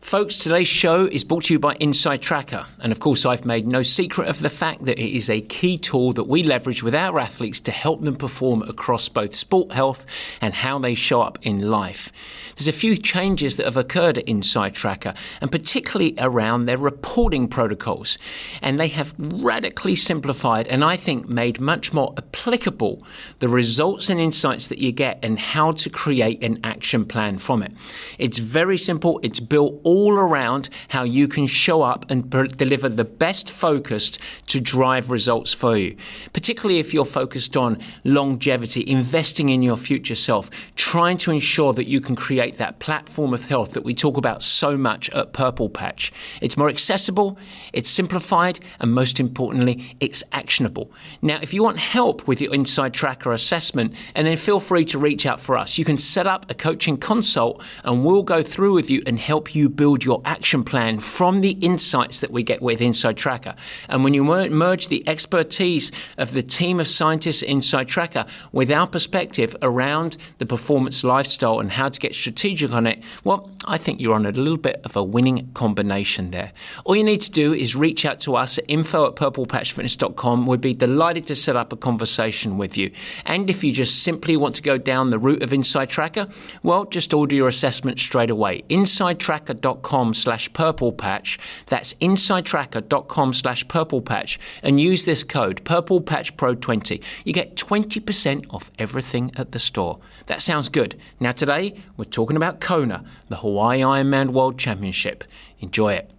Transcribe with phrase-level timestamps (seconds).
[0.00, 2.66] Folks, today's show is brought to you by Inside Tracker.
[2.80, 5.78] And of course, I've made no secret of the fact that it is a key
[5.78, 10.06] tool that we leverage with our athletes to help them perform across both sport health
[10.40, 12.10] and how they show up in life.
[12.56, 17.46] There's a few changes that have occurred at Inside Tracker, and particularly around their reporting
[17.46, 18.18] protocols.
[18.62, 23.04] And they have radically simplified and I think made much more applicable
[23.38, 27.62] the results and insights that you get and how to create an action plan from
[27.62, 27.72] it.
[28.18, 33.04] It's very simple, it's built all around how you can show up and deliver the
[33.04, 35.96] best focused to drive results for you.
[36.32, 41.88] Particularly if you're focused on longevity, investing in your future self, trying to ensure that
[41.88, 45.68] you can create that platform of health that we talk about so much at Purple
[45.68, 46.12] Patch.
[46.40, 47.36] It's more accessible,
[47.72, 50.92] it's simplified, and most importantly, it's actionable.
[51.20, 54.98] Now, if you want help with your Inside Tracker assessment, and then feel free to
[54.98, 55.78] reach out for us.
[55.78, 59.54] You can set up a coaching consult and we'll go through with you and help
[59.54, 63.54] you build your action plan from the insights that we get with Inside Tracker.
[63.88, 68.86] And when you merge the expertise of the team of scientists Inside Tracker with our
[68.86, 74.02] perspective around the performance lifestyle and how to get strategic on it, well, I think
[74.02, 76.52] you're on a little bit of a winning combination there.
[76.84, 80.46] All you need to do is reach out to us at info at purplepatchfitness.com.
[80.46, 82.90] We'd be delighted to set up a conversation with you.
[83.24, 86.28] And if you just simply want to go down the route of Inside Tracker,
[86.62, 88.62] well, just order your assessment straight away.
[88.68, 91.38] InsideTracker.com insidetracker.com slash purple patch.
[91.66, 97.00] That's insidetracker.com slash purple patch and use this code purple patch pro 20.
[97.24, 99.98] You get 20% off everything at the store.
[100.26, 100.98] That sounds good.
[101.18, 105.24] Now today we're talking about Kona, the Hawaii Ironman World Championship.
[105.60, 106.12] Enjoy it.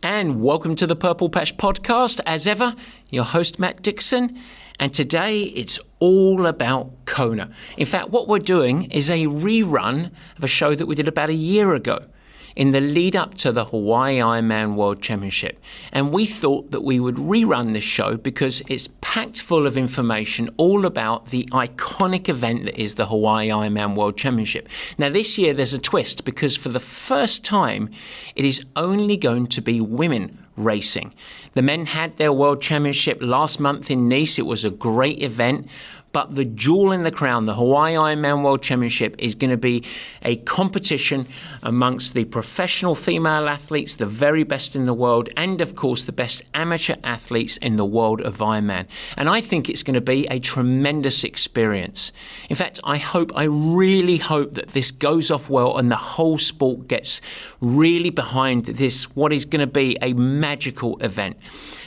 [0.00, 2.20] And welcome to the Purple Patch Podcast.
[2.24, 2.76] As ever,
[3.10, 4.38] your host, Matt Dixon.
[4.78, 7.50] And today it's all about Kona.
[7.76, 11.30] In fact, what we're doing is a rerun of a show that we did about
[11.30, 12.04] a year ago
[12.58, 15.60] in the lead up to the Hawaii Ironman World Championship.
[15.92, 20.50] And we thought that we would rerun this show because it's packed full of information
[20.56, 24.68] all about the iconic event that is the Hawaii Ironman World Championship.
[24.98, 27.90] Now, this year there's a twist because for the first time,
[28.34, 31.14] it is only going to be women racing.
[31.54, 34.38] The men had their World Championship last month in Nice.
[34.38, 35.68] It was a great event.
[36.18, 39.84] But the jewel in the crown, the Hawaii Ironman World Championship, is going to be
[40.22, 41.28] a competition
[41.62, 46.10] amongst the professional female athletes, the very best in the world, and of course the
[46.10, 48.88] best amateur athletes in the world of Ironman.
[49.16, 52.10] And I think it's going to be a tremendous experience.
[52.50, 56.36] In fact, I hope, I really hope that this goes off well and the whole
[56.36, 57.20] sport gets
[57.60, 61.36] really behind this, what is going to be a magical event.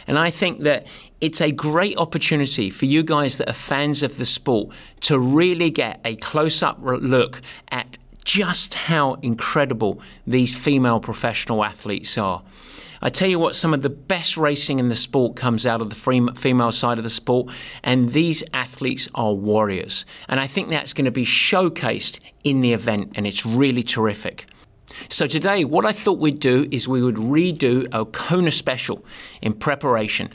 [0.08, 0.88] And I think that
[1.22, 4.70] it's a great opportunity for you guys that are fans of the sport
[5.02, 12.18] to really get a close up look at just how incredible these female professional athletes
[12.18, 12.42] are.
[13.04, 15.90] I tell you what, some of the best racing in the sport comes out of
[15.90, 17.52] the female side of the sport,
[17.84, 20.06] and these athletes are warriors.
[20.28, 24.46] And I think that's going to be showcased in the event, and it's really terrific.
[25.10, 29.04] So today, what I thought we'd do is we would redo our Kona special
[29.42, 30.32] in preparation.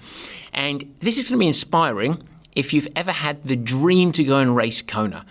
[0.57, 4.39] And this is going to be inspiring if you've ever had the dream to go
[4.39, 5.25] and race Kona.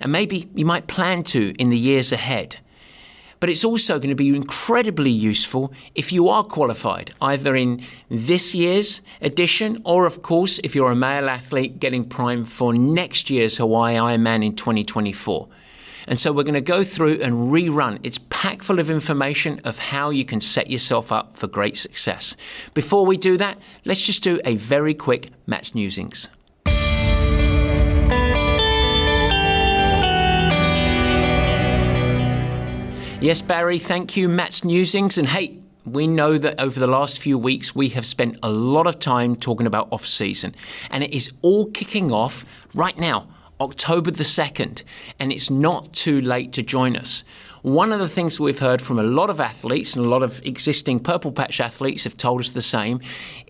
[0.00, 2.58] And maybe you might plan to in the years ahead.
[3.38, 8.54] But it's also going to be incredibly useful if you are qualified, either in this
[8.54, 13.56] year's edition or, of course, if you're a male athlete getting primed for next year's
[13.58, 15.48] Hawaii Ironman in 2024.
[16.06, 17.98] And so we're going to go through and rerun.
[18.02, 22.36] It's packed full of information of how you can set yourself up for great success.
[22.74, 26.28] Before we do that, let's just do a very quick Matt's Newsings.
[33.22, 35.18] Yes, Barry, thank you, Matt's Newsings.
[35.18, 38.86] And hey, we know that over the last few weeks we have spent a lot
[38.86, 40.54] of time talking about off season,
[40.90, 43.28] and it is all kicking off right now
[43.60, 44.82] October the 2nd,
[45.18, 47.24] and it's not too late to join us.
[47.62, 50.44] one of the things we've heard from a lot of athletes and a lot of
[50.46, 53.00] existing Purple Patch athletes have told us the same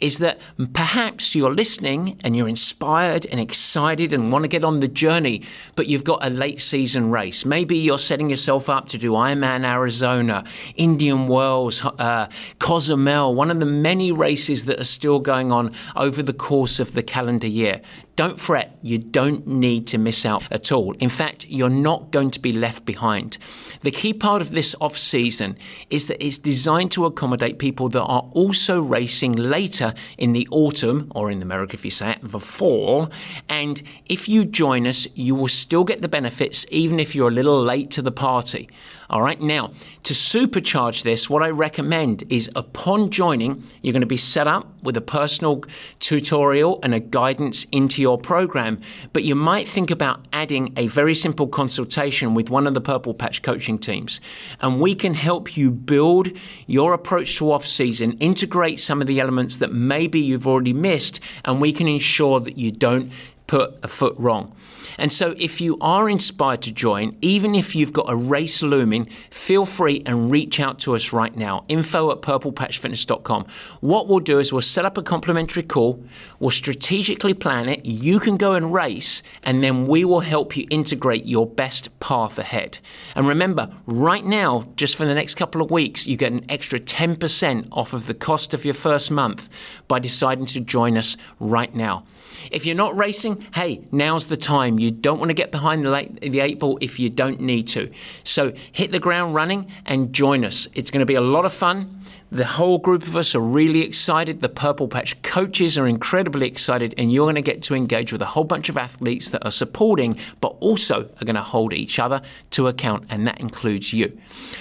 [0.00, 0.40] is that
[0.72, 5.42] perhaps you're listening and you're inspired and excited and want to get on the journey,
[5.76, 7.44] but you've got a late season race.
[7.44, 12.28] Maybe you're setting yourself up to do Ironman Arizona, Indian Wells, uh,
[12.58, 16.94] Cozumel, one of the many races that are still going on over the course of
[16.94, 17.80] the calendar year.
[18.20, 20.92] Don't fret, you don't need to miss out at all.
[20.96, 23.38] In fact, you're not going to be left behind.
[23.80, 25.56] The key part of this off season
[25.88, 31.10] is that it's designed to accommodate people that are also racing later in the autumn,
[31.14, 33.10] or in America, if you say it, the fall.
[33.48, 37.32] And if you join us, you will still get the benefits, even if you're a
[37.32, 38.68] little late to the party.
[39.10, 39.72] All right, now
[40.04, 44.72] to supercharge this, what I recommend is upon joining, you're going to be set up
[44.84, 45.64] with a personal
[45.98, 48.80] tutorial and a guidance into your program.
[49.12, 53.12] But you might think about adding a very simple consultation with one of the Purple
[53.12, 54.20] Patch coaching teams.
[54.60, 56.28] And we can help you build
[56.68, 61.18] your approach to off season, integrate some of the elements that maybe you've already missed,
[61.44, 63.10] and we can ensure that you don't
[63.48, 64.54] put a foot wrong.
[64.98, 69.06] And so, if you are inspired to join, even if you've got a race looming,
[69.30, 71.64] feel free and reach out to us right now.
[71.68, 73.46] Info at purplepatchfitness.com.
[73.80, 76.04] What we'll do is we'll set up a complimentary call,
[76.38, 80.66] we'll strategically plan it, you can go and race, and then we will help you
[80.70, 82.78] integrate your best path ahead.
[83.14, 86.78] And remember, right now, just for the next couple of weeks, you get an extra
[86.78, 89.48] 10% off of the cost of your first month
[89.88, 92.04] by deciding to join us right now.
[92.50, 94.78] If you're not racing, hey, now's the time.
[94.78, 97.68] You don't want to get behind the, late, the eight ball if you don't need
[97.68, 97.90] to.
[98.24, 100.68] So hit the ground running and join us.
[100.74, 102.00] It's going to be a lot of fun.
[102.32, 104.40] The whole group of us are really excited.
[104.40, 108.22] The Purple Patch coaches are incredibly excited, and you're going to get to engage with
[108.22, 111.98] a whole bunch of athletes that are supporting, but also are going to hold each
[111.98, 114.16] other to account, and that includes you.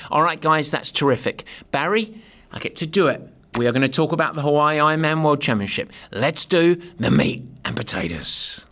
[0.10, 1.44] All right, guys, that's terrific.
[1.70, 2.20] Barry,
[2.52, 3.22] I get to do it
[3.58, 5.92] we are going to talk about the Hawaii Ironman World Championship.
[6.12, 8.66] Let's do the meat and potatoes.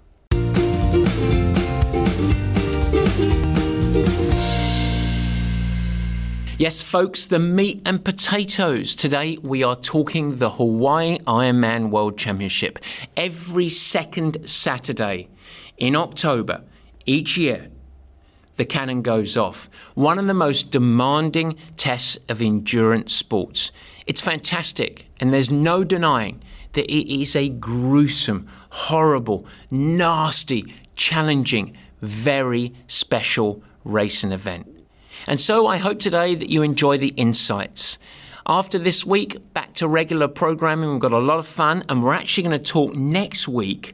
[6.60, 8.96] Yes, folks, the meat and potatoes.
[8.96, 12.80] Today we are talking the Hawaii Ironman World Championship.
[13.16, 15.30] Every second Saturday
[15.78, 16.64] in October
[17.06, 17.70] each year,
[18.56, 19.70] the cannon goes off.
[19.94, 23.72] One of the most demanding tests of endurance sports.
[24.08, 26.42] It's fantastic, and there's no denying
[26.74, 34.66] that it is a gruesome, horrible, nasty, challenging, very special racing event.
[35.28, 37.98] And so I hope today that you enjoy the insights.
[38.46, 40.90] After this week, back to regular programming.
[40.92, 43.94] We've got a lot of fun, and we're actually going to talk next week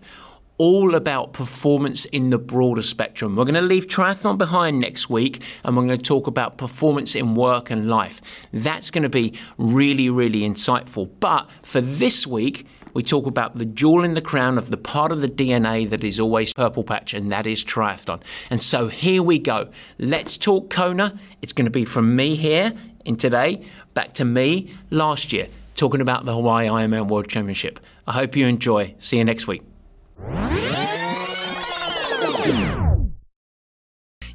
[0.64, 3.36] all about performance in the broader spectrum.
[3.36, 7.16] We're going to leave triathlon behind next week and we're going to talk about performance
[7.16, 8.22] in work and life.
[8.54, 11.10] That's going to be really, really insightful.
[11.20, 15.12] But for this week, we talk about the jewel in the crown of the part
[15.12, 18.22] of the DNA that is always purple patch, and that is triathlon.
[18.50, 19.70] And so here we go.
[20.00, 21.20] Let's talk Kona.
[21.42, 22.72] It's going to be from me here
[23.04, 23.66] in today
[23.96, 27.82] back to me last year talking about the Hawaii Ironman World Championship.
[28.08, 28.96] I hope you enjoy.
[29.00, 29.73] See you next week.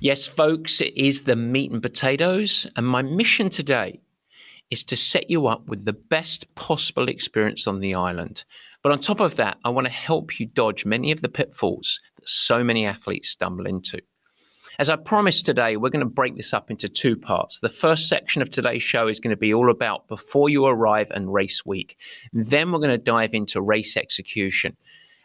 [0.00, 4.00] Yes, folks, it is the meat and potatoes, and my mission today
[4.70, 8.44] is to set you up with the best possible experience on the island.
[8.82, 12.00] But on top of that, I want to help you dodge many of the pitfalls
[12.17, 14.00] that so many athletes stumble into.
[14.79, 17.58] As I promised today, we're going to break this up into two parts.
[17.58, 21.10] The first section of today's show is going to be all about before you arrive
[21.10, 21.96] and race week.
[22.32, 24.77] Then we're going to dive into race execution.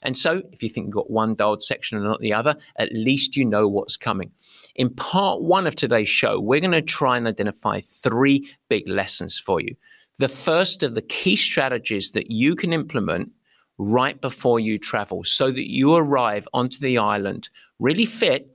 [0.03, 2.93] And so, if you think you've got one dialed section and not the other, at
[2.93, 4.31] least you know what's coming.
[4.75, 9.39] In part one of today's show, we're going to try and identify three big lessons
[9.39, 9.75] for you.
[10.19, 13.31] The first of the key strategies that you can implement
[13.77, 18.50] right before you travel so that you arrive onto the island really fit,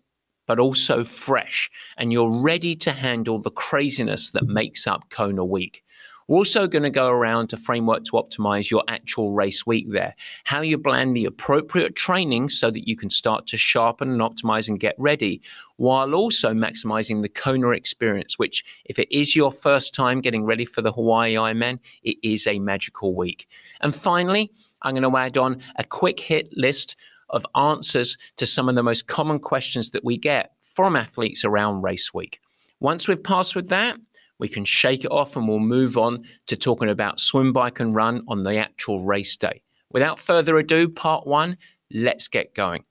[0.47, 5.83] but also fresh, and you're ready to handle the craziness that makes up Kona Week.
[6.29, 10.15] We're also going to go around a framework to optimize your actual race week there,
[10.45, 14.69] how you blend the appropriate training so that you can start to sharpen and optimize
[14.69, 15.41] and get ready,
[15.77, 20.67] while also maximizing the Kona experience, which, if it is your first time getting ready
[20.67, 23.49] for the Hawaii Ironman, it is a magical week.
[23.81, 26.95] And finally, I'm going to add on a quick hit list
[27.31, 31.81] of answers to some of the most common questions that we get from athletes around
[31.81, 32.41] race week.
[32.81, 33.97] Once we've passed with that,
[34.39, 37.95] we can shake it off and we'll move on to talking about swim, bike, and
[37.95, 39.63] run on the actual race day.
[39.91, 41.57] Without further ado, part one,
[41.93, 42.85] let's get going.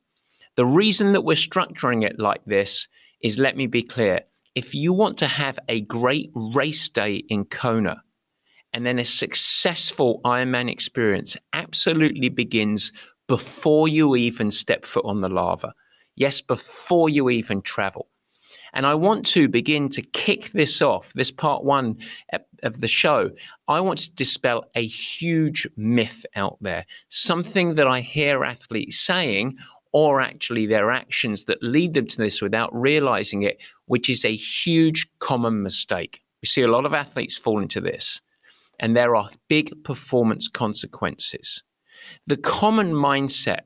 [0.56, 2.88] The reason that we're structuring it like this
[3.22, 4.22] is let me be clear
[4.56, 8.02] if you want to have a great race day in Kona
[8.74, 12.92] and then a successful Ironman experience, absolutely begins
[13.28, 15.74] before you even step foot on the lava.
[16.16, 18.10] Yes, before you even travel.
[18.78, 21.98] And I want to begin to kick this off, this part one
[22.62, 23.32] of the show.
[23.68, 29.58] I want to dispel a huge myth out there, something that I hear athletes saying,
[29.94, 33.58] or actually their actions that lead them to this without realizing it,
[33.88, 36.22] which is a huge common mistake.
[36.44, 38.22] We see a lot of athletes fall into this,
[38.80, 41.64] and there are big performance consequences.
[42.28, 43.62] The common mindset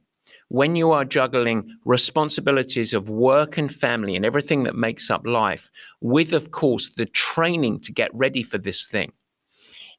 [0.52, 5.72] when you are juggling responsibilities of work and family and everything that makes up life,
[6.02, 9.14] with, of course, the training to get ready for this thing,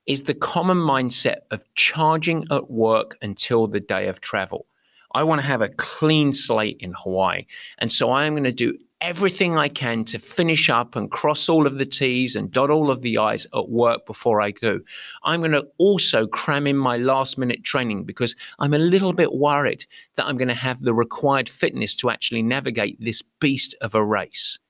[0.06, 4.66] is the common mindset of charging at work until the day of travel.
[5.14, 7.46] I want to have a clean slate in Hawaii.
[7.78, 11.48] And so I am going to do everything I can to finish up and cross
[11.48, 14.78] all of the T's and dot all of the I's at work before I go.
[15.24, 19.32] I'm going to also cram in my last minute training because I'm a little bit
[19.32, 23.96] worried that I'm going to have the required fitness to actually navigate this beast of
[23.96, 24.60] a race.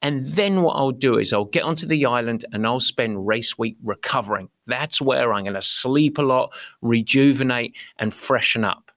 [0.00, 3.58] And then what I'll do is I'll get onto the island and I'll spend race
[3.58, 4.48] week recovering.
[4.68, 8.92] That's where I'm going to sleep a lot, rejuvenate, and freshen up.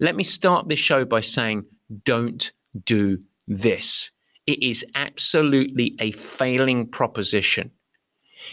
[0.00, 1.66] Let me start this show by saying
[2.04, 2.50] don't
[2.84, 4.10] do this.
[4.46, 7.72] It is absolutely a failing proposition.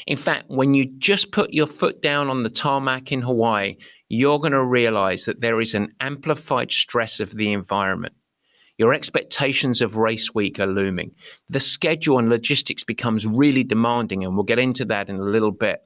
[0.08, 3.78] In fact, when you just put your foot down on the tarmac in Hawaii,
[4.10, 8.14] you're going to realize that there is an amplified stress of the environment.
[8.78, 11.12] Your expectations of race week are looming.
[11.50, 15.52] The schedule and logistics becomes really demanding, and we'll get into that in a little
[15.52, 15.82] bit.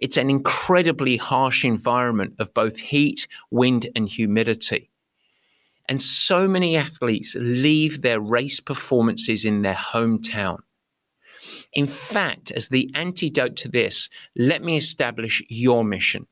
[0.00, 4.89] It's an incredibly harsh environment of both heat, wind, and humidity.
[5.90, 10.58] And so many athletes leave their race performances in their hometown.
[11.72, 16.28] In fact, as the antidote to this, let me establish your mission.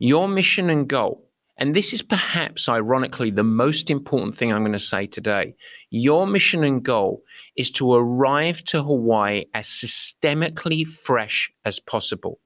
[0.00, 1.28] Your mission and goal.
[1.56, 5.54] And this is perhaps ironically the most important thing I'm going to say today.
[5.90, 7.22] Your mission and goal
[7.56, 12.40] is to arrive to Hawaii as systemically fresh as possible.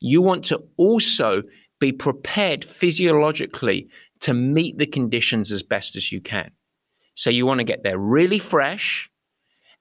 [0.00, 1.42] You want to also
[1.78, 3.88] be prepared physiologically
[4.20, 6.50] to meet the conditions as best as you can.
[7.14, 9.10] So you want to get there really fresh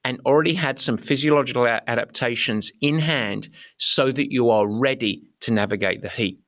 [0.04, 6.02] and already had some physiological adaptations in hand so that you are ready to navigate
[6.02, 6.40] the heat.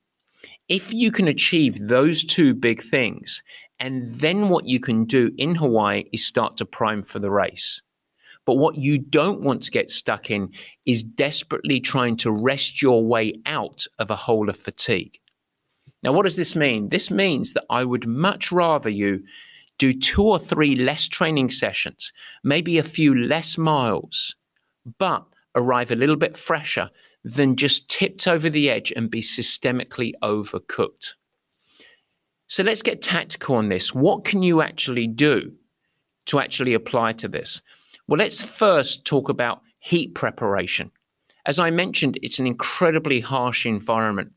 [0.70, 3.42] If you can achieve those two big things,
[3.80, 7.82] and then what you can do in Hawaii is start to prime for the race.
[8.46, 10.52] But what you don't want to get stuck in
[10.86, 15.20] is desperately trying to rest your way out of a hole of fatigue.
[16.08, 16.88] Now, what does this mean?
[16.88, 19.26] This means that I would much rather you
[19.78, 22.14] do two or three less training sessions,
[22.46, 24.34] maybe a few less miles,
[25.00, 26.90] but arrive a little bit fresher
[27.26, 31.16] than just tipped over the edge and be systemically overcooked.
[32.48, 33.94] So let's get tactical on this.
[33.94, 35.52] What can you actually do
[36.28, 37.62] to actually apply to this?
[38.08, 40.90] Well, let's first talk about heat preparation.
[41.46, 44.32] As I mentioned, it's an incredibly harsh environment.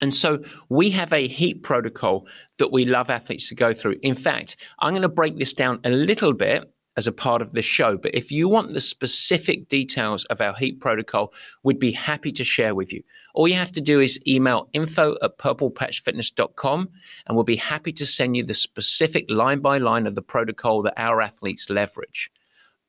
[0.00, 2.26] And so we have a heat protocol
[2.58, 3.96] that we love athletes to go through.
[4.02, 7.52] In fact, I'm going to break this down a little bit as a part of
[7.52, 7.96] this show.
[7.96, 12.44] But if you want the specific details of our heat protocol, we'd be happy to
[12.44, 13.02] share with you.
[13.34, 16.88] All you have to do is email info at purplepatchfitness.com
[17.26, 20.82] and we'll be happy to send you the specific line by line of the protocol
[20.82, 22.30] that our athletes leverage.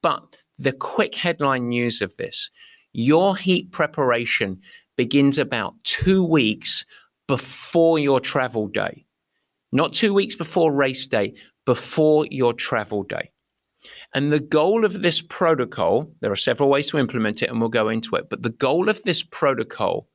[0.01, 2.49] But the quick headline news of this
[2.93, 4.59] your heat preparation
[4.97, 6.85] begins about two weeks
[7.27, 9.05] before your travel day.
[9.71, 11.35] Not two weeks before race day,
[11.65, 13.31] before your travel day.
[14.13, 17.69] And the goal of this protocol, there are several ways to implement it, and we'll
[17.69, 20.07] go into it, but the goal of this protocol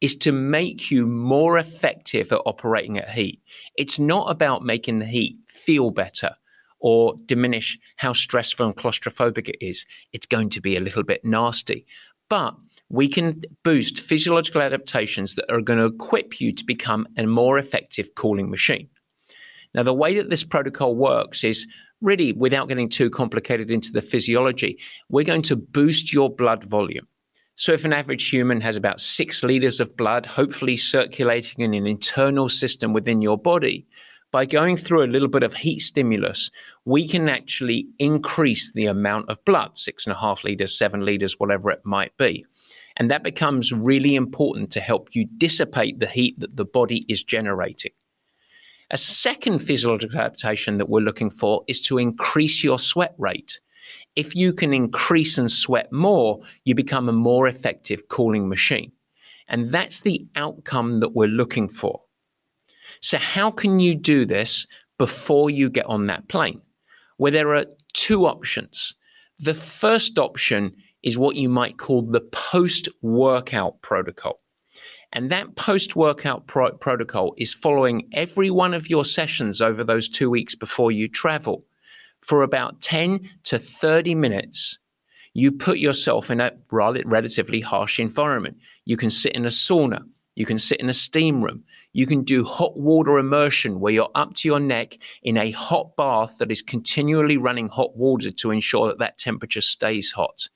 [0.00, 3.40] is to make you more effective at operating at heat.
[3.76, 6.34] It's not about making the heat feel better
[6.78, 9.84] or diminish how stressful and claustrophobic it is.
[10.12, 11.86] It's going to be a little bit nasty.
[12.30, 12.54] But
[12.90, 17.56] we can boost physiological adaptations that are going to equip you to become a more
[17.56, 18.88] effective cooling machine.
[19.74, 21.66] Now, the way that this protocol works is
[22.00, 24.78] really, without getting too complicated into the physiology,
[25.08, 27.06] we're going to boost your blood volume.
[27.54, 31.86] So, if an average human has about six liters of blood, hopefully circulating in an
[31.86, 33.86] internal system within your body,
[34.32, 36.50] by going through a little bit of heat stimulus,
[36.84, 41.38] we can actually increase the amount of blood six and a half liters, seven liters,
[41.38, 42.44] whatever it might be.
[43.00, 47.24] And that becomes really important to help you dissipate the heat that the body is
[47.24, 47.92] generating.
[48.90, 53.58] A second physiological adaptation that we're looking for is to increase your sweat rate.
[54.16, 58.92] If you can increase and sweat more, you become a more effective cooling machine.
[59.48, 62.02] And that's the outcome that we're looking for.
[63.00, 64.66] So, how can you do this
[64.98, 66.60] before you get on that plane?
[67.16, 67.64] Well, there are
[67.94, 68.94] two options.
[69.38, 74.40] The first option is what you might call the post workout protocol.
[75.12, 80.08] And that post workout pro- protocol is following every one of your sessions over those
[80.08, 81.64] two weeks before you travel
[82.20, 84.78] for about 10 to 30 minutes.
[85.32, 88.58] You put yourself in a relatively harsh environment.
[88.84, 90.02] You can sit in a sauna.
[90.36, 91.64] You can sit in a steam room.
[91.92, 95.96] You can do hot water immersion where you're up to your neck in a hot
[95.96, 100.48] bath that is continually running hot water to ensure that that temperature stays hot.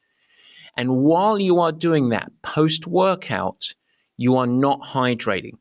[0.76, 3.74] And while you are doing that post workout,
[4.16, 5.58] you are not hydrating.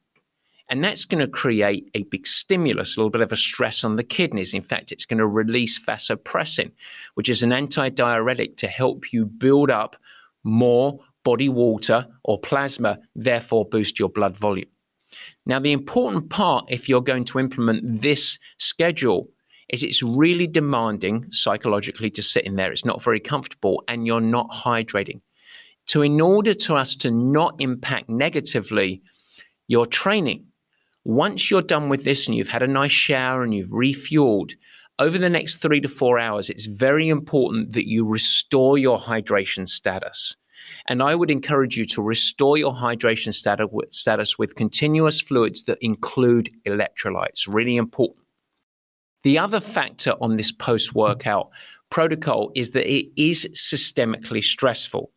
[0.70, 3.96] And that's going to create a big stimulus, a little bit of a stress on
[3.96, 4.54] the kidneys.
[4.54, 6.72] In fact, it's going to release vasopressin,
[7.14, 9.96] which is an antidiuretic to help you build up
[10.44, 14.70] more body water or plasma, therefore boost your blood volume.
[15.46, 19.30] Now, the important part, if you're going to implement this schedule,
[19.70, 22.72] is it's really demanding psychologically to sit in there.
[22.72, 25.22] It's not very comfortable and you're not hydrating.
[25.86, 29.02] So, in order to us to not impact negatively
[29.68, 30.46] your training,
[31.04, 34.54] once you're done with this and you've had a nice shower and you've refueled,
[35.00, 39.68] over the next three to four hours, it's very important that you restore your hydration
[39.68, 40.36] status.
[40.88, 46.50] And I would encourage you to restore your hydration status with continuous fluids that include
[46.66, 47.48] electrolytes.
[47.48, 48.23] Really important.
[49.24, 51.50] The other factor on this post workout
[51.90, 55.12] protocol is that it is systemically stressful.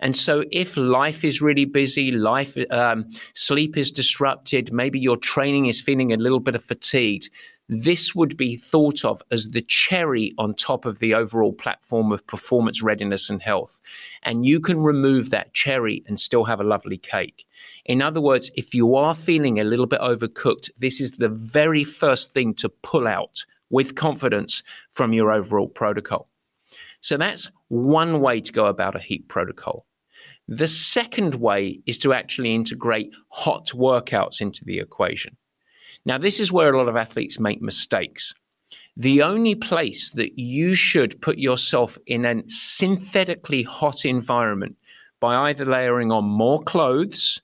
[0.00, 5.66] And so, if life is really busy, life um, sleep is disrupted, maybe your training
[5.66, 7.24] is feeling a little bit of fatigue,
[7.68, 12.26] this would be thought of as the cherry on top of the overall platform of
[12.26, 13.80] performance readiness and health.
[14.22, 17.46] And you can remove that cherry and still have a lovely cake.
[17.88, 21.84] In other words, if you are feeling a little bit overcooked, this is the very
[21.84, 26.28] first thing to pull out with confidence from your overall protocol.
[27.00, 29.86] So that's one way to go about a heat protocol.
[30.48, 35.36] The second way is to actually integrate hot workouts into the equation.
[36.04, 38.34] Now, this is where a lot of athletes make mistakes.
[38.96, 44.76] The only place that you should put yourself in a synthetically hot environment
[45.20, 47.40] by either layering on more clothes,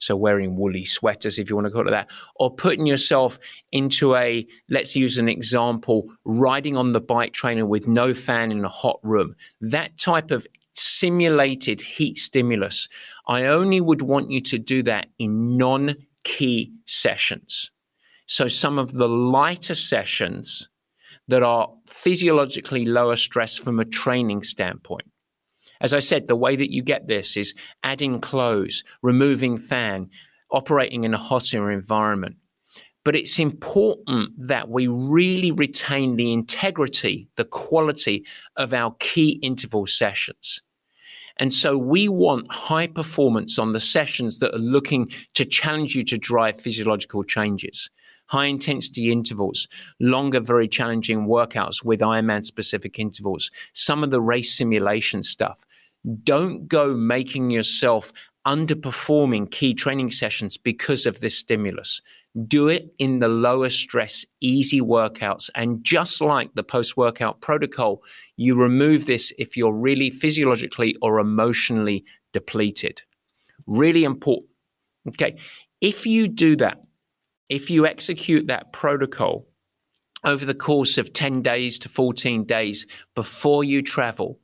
[0.00, 3.38] so wearing woolly sweaters, if you want to call it that, or putting yourself
[3.70, 8.64] into a, let's use an example, riding on the bike trainer with no fan in
[8.64, 9.36] a hot room.
[9.60, 12.88] That type of simulated heat stimulus,
[13.28, 17.70] I only would want you to do that in non key sessions.
[18.26, 20.68] So some of the lighter sessions
[21.28, 25.09] that are physiologically lower stress from a training standpoint.
[25.80, 30.10] As I said, the way that you get this is adding clothes, removing fan,
[30.50, 32.36] operating in a hotter environment.
[33.02, 39.86] But it's important that we really retain the integrity, the quality of our key interval
[39.86, 40.60] sessions.
[41.38, 46.04] And so we want high performance on the sessions that are looking to challenge you
[46.04, 47.88] to drive physiological changes
[48.30, 49.66] high intensity intervals,
[49.98, 55.64] longer, very challenging workouts with Ironman specific intervals, some of the race simulation stuff.
[56.24, 58.12] Don't go making yourself
[58.46, 62.00] underperforming key training sessions because of this stimulus.
[62.46, 65.50] Do it in the lower stress, easy workouts.
[65.54, 68.02] And just like the post workout protocol,
[68.36, 73.02] you remove this if you're really physiologically or emotionally depleted.
[73.66, 74.48] Really important.
[75.08, 75.36] Okay.
[75.80, 76.82] If you do that,
[77.48, 79.46] if you execute that protocol
[80.24, 84.38] over the course of 10 days to 14 days before you travel,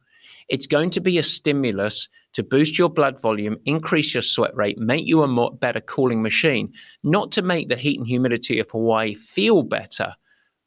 [0.48, 4.78] it's going to be a stimulus to boost your blood volume, increase your sweat rate,
[4.78, 8.70] make you a more, better cooling machine, not to make the heat and humidity of
[8.70, 10.14] Hawaii feel better,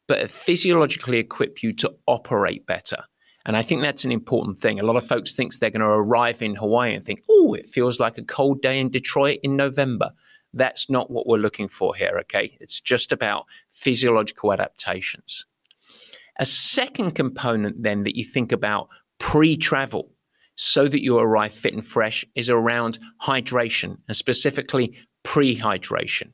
[0.08, 3.04] but physiologically equip you to operate better.
[3.46, 4.78] And I think that's an important thing.
[4.78, 7.68] A lot of folks think they're going to arrive in Hawaii and think, oh, it
[7.68, 10.10] feels like a cold day in Detroit in November.
[10.52, 12.58] That's not what we're looking for here, okay?
[12.60, 15.46] It's just about physiological adaptations.
[16.38, 18.88] A second component, then, that you think about
[19.20, 20.10] pre travel
[20.56, 26.32] so that you arrive fit and fresh is around hydration and specifically pre hydration.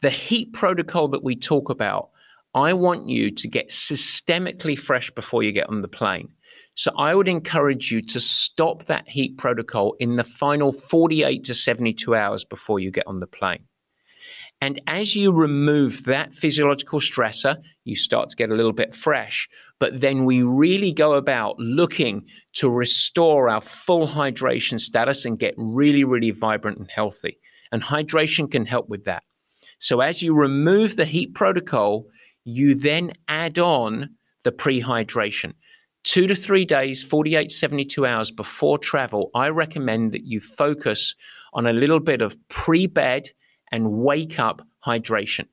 [0.00, 2.10] The heat protocol that we talk about,
[2.54, 6.28] I want you to get systemically fresh before you get on the plane.
[6.74, 11.54] So I would encourage you to stop that heat protocol in the final 48 to
[11.54, 13.64] 72 hours before you get on the plane.
[14.60, 19.48] And as you remove that physiological stressor, you start to get a little bit fresh.
[19.78, 25.54] But then we really go about looking to restore our full hydration status and get
[25.56, 27.38] really, really vibrant and healthy.
[27.70, 29.22] And hydration can help with that.
[29.78, 32.06] So as you remove the heat protocol,
[32.44, 34.10] you then add on
[34.42, 35.52] the pre-hydration.
[36.02, 41.14] Two to three days, 48 72 hours before travel, I recommend that you focus
[41.52, 43.28] on a little bit of pre bed
[43.72, 45.46] and wake up hydration.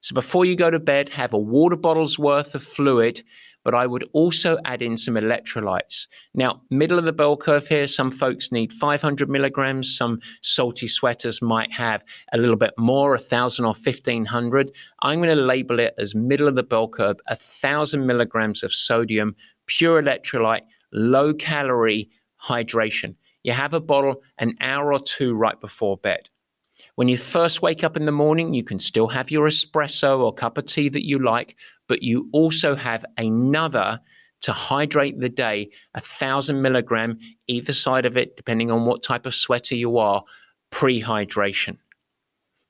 [0.00, 3.22] So before you go to bed, have a water bottle's worth of fluid,
[3.64, 6.06] but I would also add in some electrolytes.
[6.34, 9.96] Now, middle of the bell curve here, some folks need 500 milligrams.
[9.96, 14.70] Some salty sweaters might have a little bit more, 1,000 or 1,500.
[15.02, 19.34] I'm going to label it as middle of the bell curve, 1,000 milligrams of sodium,
[19.66, 22.08] pure electrolyte, low calorie
[22.42, 23.16] hydration.
[23.42, 26.30] You have a bottle an hour or two right before bed.
[26.94, 30.32] When you first wake up in the morning, you can still have your espresso or
[30.32, 31.56] cup of tea that you like,
[31.88, 34.00] but you also have another
[34.42, 39.26] to hydrate the day, a thousand milligram either side of it, depending on what type
[39.26, 40.22] of sweater you are,
[40.70, 41.76] pre hydration.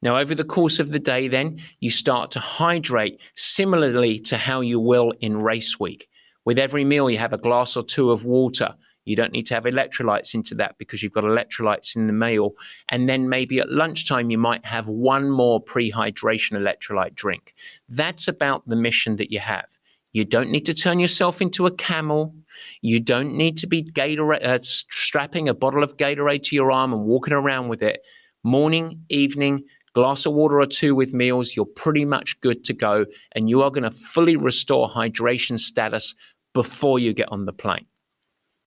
[0.01, 4.61] Now, over the course of the day, then you start to hydrate similarly to how
[4.61, 6.09] you will in race week.
[6.45, 8.75] With every meal, you have a glass or two of water.
[9.09, 12.53] You don't need to have electrolytes into that because you've got electrolytes in the meal.
[12.91, 17.55] And then maybe at lunchtime, you might have one more pre-hydration electrolyte drink.
[17.89, 19.65] That's about the mission that you have.
[20.13, 22.35] You don't need to turn yourself into a camel.
[22.83, 26.93] You don't need to be Gatorade, uh, strapping a bottle of Gatorade to your arm
[26.93, 28.03] and walking around with it.
[28.45, 33.07] Morning, evening, glass of water or two with meals, you're pretty much good to go.
[33.33, 36.15] And you are going to fully restore hydration status
[36.53, 37.87] before you get on the plane.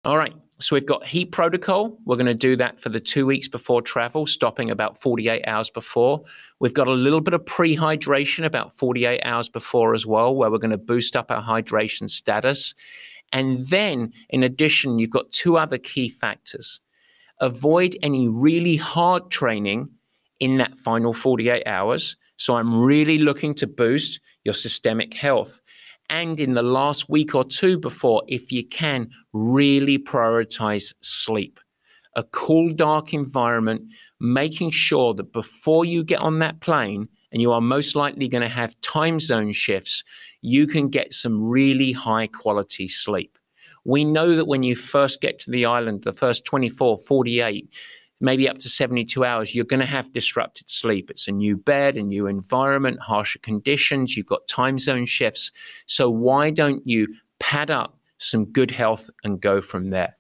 [0.04, 0.34] All right.
[0.58, 1.98] So we've got heat protocol.
[2.06, 5.70] We're going to do that for the two weeks before travel, stopping about 48 hours
[5.70, 6.24] before.
[6.60, 10.58] We've got a little bit of pre-hydration about 48 hours before as well, where we're
[10.58, 12.74] going to boost up our hydration status.
[13.32, 16.80] And then, in addition, you've got two other key factors.
[17.40, 19.90] Avoid any really hard training
[20.40, 22.16] in that final 48 hours.
[22.38, 25.62] So I'm really looking to boost your systemic health
[26.12, 31.58] and in the last week or two before, if you can, really prioritize sleep.
[32.18, 33.84] A cool, dark environment,
[34.20, 38.42] making sure that before you get on that plane, and you are most likely going
[38.42, 40.04] to have time zone shifts,
[40.42, 43.38] you can get some really high quality sleep.
[43.86, 47.70] We know that when you first get to the island, the first 24, 48,
[48.22, 51.10] maybe up to 72 hours, you're going to have disrupted sleep.
[51.10, 55.52] It's a new bed, a new environment, harsher conditions, you've got time zone shifts.
[55.88, 57.08] So why don't you
[57.40, 60.16] pad up some good health and go from there?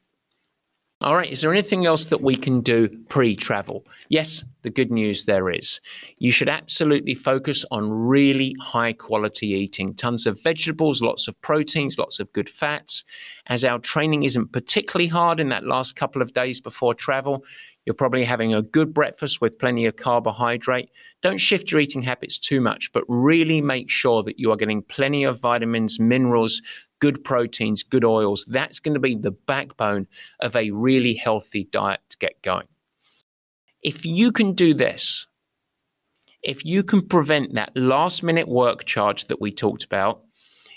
[1.03, 3.87] All right, is there anything else that we can do pre travel?
[4.09, 5.81] Yes, the good news there is.
[6.19, 11.97] You should absolutely focus on really high quality eating, tons of vegetables, lots of proteins,
[11.97, 13.03] lots of good fats.
[13.47, 17.43] As our training isn't particularly hard in that last couple of days before travel,
[17.85, 20.89] you're probably having a good breakfast with plenty of carbohydrate.
[21.21, 24.83] Don't shift your eating habits too much, but really make sure that you are getting
[24.83, 26.61] plenty of vitamins, minerals,
[26.99, 28.45] good proteins, good oils.
[28.47, 30.07] That's going to be the backbone
[30.39, 32.67] of a really healthy diet to get going.
[33.81, 35.25] If you can do this,
[36.43, 40.21] if you can prevent that last minute work charge that we talked about,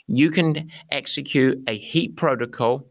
[0.07, 2.90] you can execute a heat protocol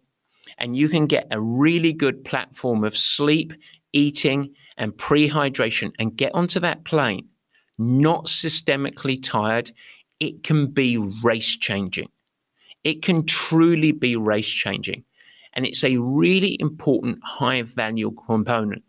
[0.58, 3.54] and you can get a really good platform of sleep,
[3.93, 7.27] eating, and pre-hydration and get onto that plane
[7.77, 9.71] not systemically tired,
[10.19, 12.10] it can be race changing.
[12.84, 15.03] It can truly be race changing.
[15.53, 18.84] And it's a really important high value component.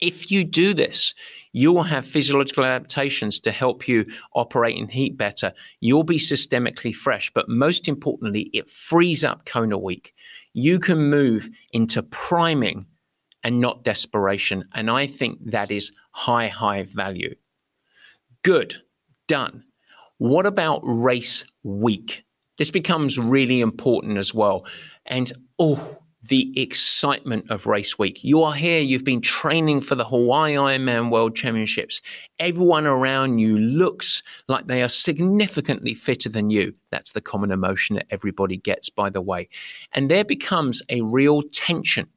[0.00, 1.14] If you do this,
[1.52, 4.04] you will have physiological adaptations to help you
[4.34, 5.52] operate in heat better.
[5.80, 10.12] You'll be systemically fresh, but most importantly, it frees up Kona week.
[10.52, 12.86] You can move into priming
[13.44, 14.64] and not desperation.
[14.74, 17.34] And I think that is high, high value.
[18.42, 18.76] Good,
[19.28, 19.64] done.
[20.18, 22.24] What about race week?
[22.56, 24.66] This becomes really important as well.
[25.06, 28.24] And oh, the excitement of race week.
[28.24, 32.00] You are here, you've been training for the Hawaii Ironman World Championships.
[32.38, 36.72] Everyone around you looks like they are significantly fitter than you.
[36.90, 39.48] That's the common emotion that everybody gets, by the way.
[39.92, 42.08] And there becomes a real tension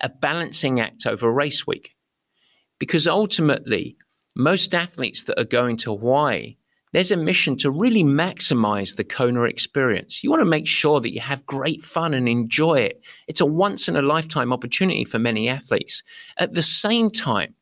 [0.00, 1.94] a balancing act over race week.
[2.78, 3.96] Because ultimately,
[4.34, 6.56] most athletes that are going to Hawaii,
[6.92, 10.22] there's a mission to really maximize the Kona experience.
[10.22, 13.00] You want to make sure that you have great fun and enjoy it.
[13.28, 16.02] It's a once in a lifetime opportunity for many athletes.
[16.38, 17.54] At the same time,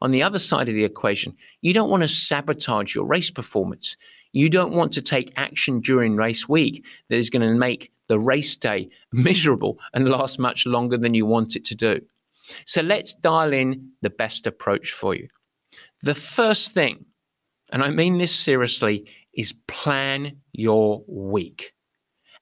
[0.00, 3.96] On the other side of the equation, you don't want to sabotage your race performance.
[4.32, 8.18] You don't want to take action during race week that is going to make the
[8.18, 12.00] race day miserable and last much longer than you want it to do.
[12.64, 15.28] So let's dial in the best approach for you.
[16.02, 17.06] The first thing,
[17.72, 21.72] and I mean this seriously, is plan your week.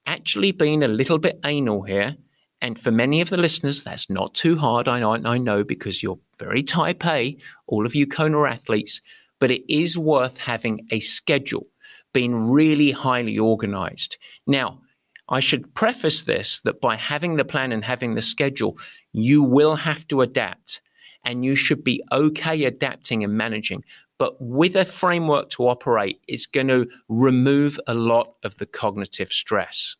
[0.05, 2.15] Actually, being a little bit anal here,
[2.61, 4.87] and for many of the listeners, that's not too hard.
[4.87, 9.01] I know, I know because you're very type A, all of you Kona athletes,
[9.39, 11.67] but it is worth having a schedule,
[12.13, 14.17] being really highly organized.
[14.47, 14.81] Now,
[15.29, 18.77] I should preface this that by having the plan and having the schedule,
[19.11, 20.81] you will have to adapt
[21.23, 23.83] and you should be okay adapting and managing.
[24.17, 29.33] But with a framework to operate, it's going to remove a lot of the cognitive
[29.33, 29.95] stress.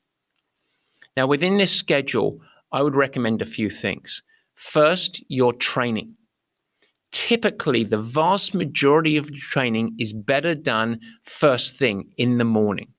[1.17, 2.39] Now, within this schedule,
[2.71, 4.21] I would recommend a few things.
[4.53, 6.15] First, your training.
[7.11, 12.94] Typically, the vast majority of training is better done first thing in the morning.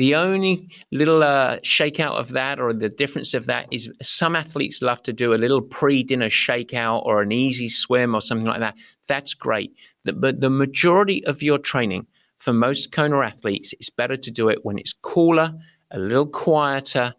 [0.00, 4.80] The only little uh, shakeout of that or the difference of that is some athletes
[4.80, 8.60] love to do a little pre dinner shakeout or an easy swim or something like
[8.60, 8.76] that.
[9.08, 9.74] That's great.
[10.06, 12.06] But the majority of your training
[12.38, 15.52] for most Kona athletes, it's better to do it when it's cooler,
[15.90, 17.14] a little quieter,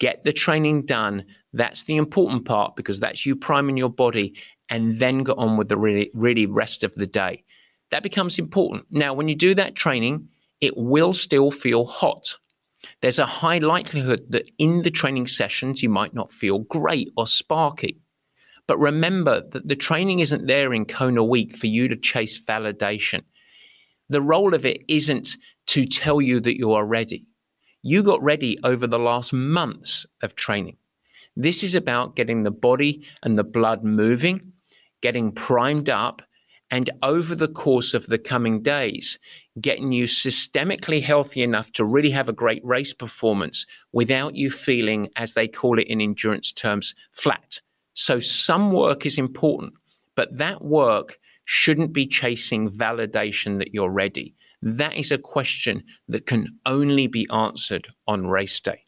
[0.00, 1.24] get the training done.
[1.52, 4.34] That's the important part because that's you priming your body
[4.68, 7.44] and then get on with the really, really rest of the day.
[7.92, 8.86] That becomes important.
[8.90, 12.36] Now, when you do that training, it will still feel hot.
[13.00, 17.26] There's a high likelihood that in the training sessions you might not feel great or
[17.26, 17.98] sparky.
[18.66, 23.22] But remember that the training isn't there in Kona Week for you to chase validation.
[24.08, 25.36] The role of it isn't
[25.66, 27.26] to tell you that you are ready.
[27.82, 30.76] You got ready over the last months of training.
[31.36, 34.52] This is about getting the body and the blood moving,
[35.02, 36.22] getting primed up,
[36.70, 39.18] and over the course of the coming days,
[39.60, 45.08] getting you systemically healthy enough to really have a great race performance without you feeling,
[45.16, 47.60] as they call it in endurance terms, flat.
[47.94, 49.74] So, some work is important,
[50.16, 54.34] but that work shouldn't be chasing validation that you're ready.
[54.62, 58.82] That is a question that can only be answered on race day.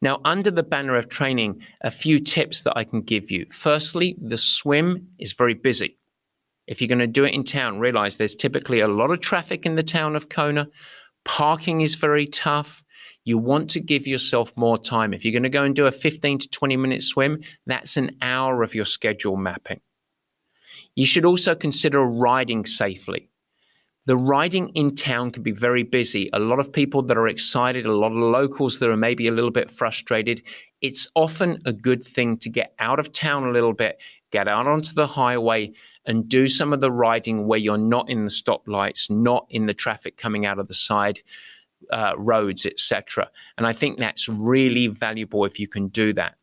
[0.00, 3.46] Now, under the banner of training, a few tips that I can give you.
[3.50, 5.98] Firstly, the swim is very busy.
[6.66, 9.66] If you're going to do it in town, realize there's typically a lot of traffic
[9.66, 10.68] in the town of Kona.
[11.24, 12.82] Parking is very tough.
[13.24, 15.14] You want to give yourself more time.
[15.14, 18.16] If you're going to go and do a 15 to 20 minute swim, that's an
[18.22, 19.80] hour of your schedule mapping.
[20.94, 23.28] You should also consider riding safely.
[24.06, 26.28] The riding in town can be very busy.
[26.34, 29.32] A lot of people that are excited, a lot of locals that are maybe a
[29.32, 30.42] little bit frustrated.
[30.82, 33.98] It's often a good thing to get out of town a little bit,
[34.30, 35.72] get out onto the highway,
[36.06, 39.74] and do some of the riding where you're not in the stoplights, not in the
[39.74, 41.20] traffic coming out of the side
[41.92, 43.30] uh, roads, etc.
[43.58, 46.34] And I think that's really valuable if you can do that.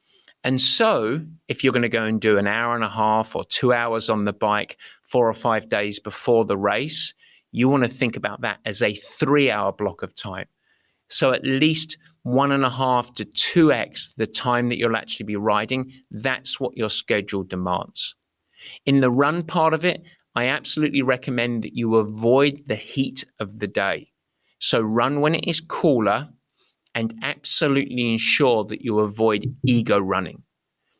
[0.44, 3.46] And so, if you're going to go and do an hour and a half or
[3.46, 7.14] two hours on the bike four or five days before the race,
[7.52, 10.48] you want to think about that as a three hour block of time.
[11.10, 15.26] So, at least one and a half to two X the time that you'll actually
[15.26, 15.92] be riding.
[16.10, 18.16] That's what your schedule demands.
[18.86, 20.02] In the run part of it,
[20.36, 24.08] I absolutely recommend that you avoid the heat of the day.
[24.60, 26.30] So run when it is cooler
[26.96, 30.44] and absolutely ensure that you avoid ego running.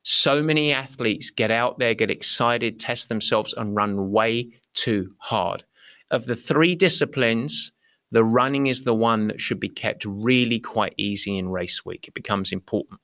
[0.04, 5.64] So many athletes get out there, get excited, test themselves, and run way too hard.
[6.10, 7.72] Of the three disciplines,
[8.12, 12.08] the running is the one that should be kept really quite easy in race week.
[12.08, 13.00] It becomes important.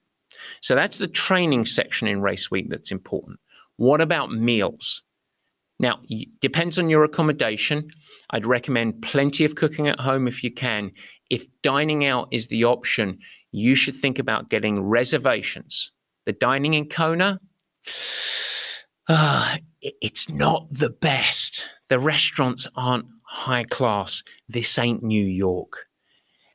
[0.62, 3.40] So that's the training section in race week that's important.
[3.78, 5.04] What about meals?
[5.80, 6.00] Now,
[6.42, 7.90] depends on your accommodation.
[8.32, 10.92] I'd recommend plenty of cooking at home if you can.
[11.30, 13.20] If dining out is the option,
[13.52, 15.92] you should think about getting reservations.
[16.26, 17.40] The dining in Kona,
[19.08, 21.64] uh, it's not the best.
[21.90, 24.24] The restaurants aren't high class.
[24.50, 25.86] This ain't New York.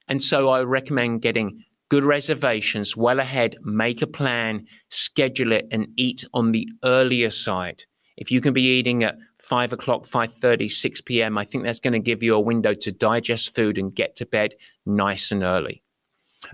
[0.09, 5.87] And so I recommend getting good reservations well ahead, make a plan, schedule it, and
[5.99, 7.85] eat on the earlier side.
[8.17, 11.93] If you can be eating at 5 o'clock, 5.30, 6 p.m., I think that's going
[11.93, 14.55] to give you a window to digest food and get to bed
[14.87, 15.83] nice and early.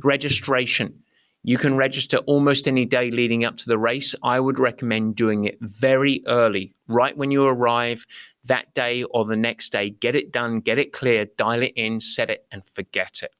[0.02, 1.04] Registration.
[1.44, 4.16] You can register almost any day leading up to the race.
[4.24, 8.04] I would recommend doing it very early, right when you arrive
[8.46, 9.90] that day or the next day.
[9.90, 13.30] Get it done, get it clear, dial it in, set it, and forget it.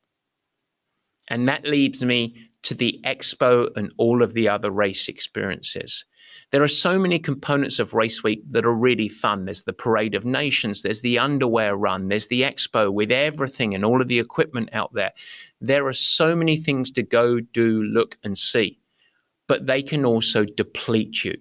[1.29, 6.05] And that leads me to the expo and all of the other race experiences.
[6.51, 9.45] There are so many components of Race Week that are really fun.
[9.45, 13.85] There's the Parade of Nations, there's the underwear run, there's the expo with everything and
[13.85, 15.13] all of the equipment out there.
[15.61, 18.79] There are so many things to go, do, look, and see,
[19.47, 21.37] but they can also deplete you.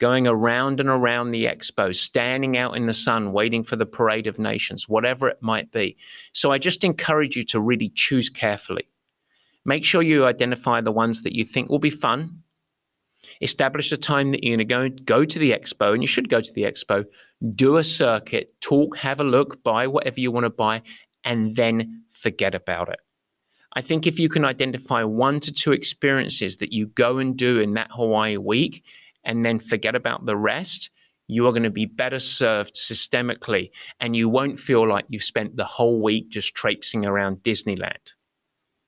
[0.00, 4.28] Going around and around the expo, standing out in the sun, waiting for the Parade
[4.28, 5.96] of Nations, whatever it might be.
[6.32, 8.88] So I just encourage you to really choose carefully.
[9.68, 12.42] Make sure you identify the ones that you think will be fun,
[13.40, 16.40] Establish a time that you're going to go, to the expo, and you should go
[16.40, 17.04] to the expo,
[17.54, 20.80] do a circuit, talk, have a look, buy whatever you want to buy,
[21.24, 23.00] and then forget about it.
[23.74, 27.60] I think if you can identify one to two experiences that you go and do
[27.60, 28.84] in that Hawaii week
[29.24, 30.90] and then forget about the rest,
[31.26, 35.56] you are going to be better served systemically and you won't feel like you've spent
[35.56, 38.14] the whole week just traipsing around Disneyland.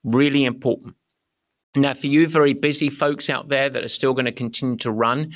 [0.05, 0.95] Really important.
[1.77, 4.91] Now, for you very busy folks out there that are still going to continue to
[4.91, 5.33] run,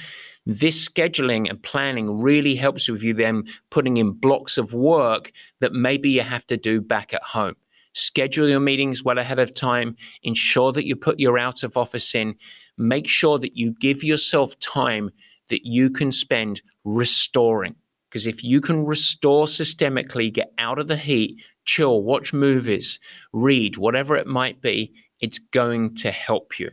[0.47, 5.73] this scheduling and planning really helps with you then putting in blocks of work that
[5.73, 7.55] maybe you have to do back at home.
[7.93, 9.97] Schedule your meetings well ahead of time.
[10.25, 12.35] Ensure that you put your out of office in.
[12.77, 15.11] Make sure that you give yourself time
[15.49, 17.77] that you can spend restoring.
[18.11, 22.99] Because if you can restore systemically, get out of the heat, chill, watch movies,
[23.33, 26.71] read, whatever it might be, it's going to help you.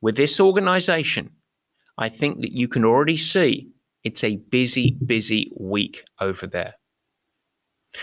[0.00, 1.30] With this organization,
[1.98, 3.70] I think that you can already see
[4.04, 6.72] it's a busy, busy week over there.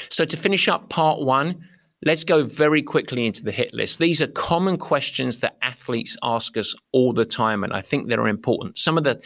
[0.10, 1.64] So, to finish up part one,
[2.06, 4.00] let's go very quickly into the hit list.
[4.00, 8.28] These are common questions that athletes ask us all the time, and I think they're
[8.28, 8.78] important.
[8.78, 9.22] Some of the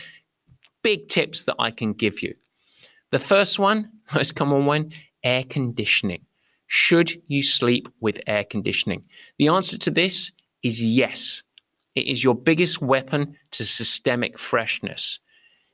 [0.84, 2.34] big tips that I can give you.
[3.12, 4.92] The first one, most common one,
[5.24, 6.26] air conditioning.
[6.74, 9.04] Should you sleep with air conditioning?
[9.38, 10.32] The answer to this
[10.64, 11.44] is yes.
[11.96, 15.20] It is your biggest weapon to systemic freshness.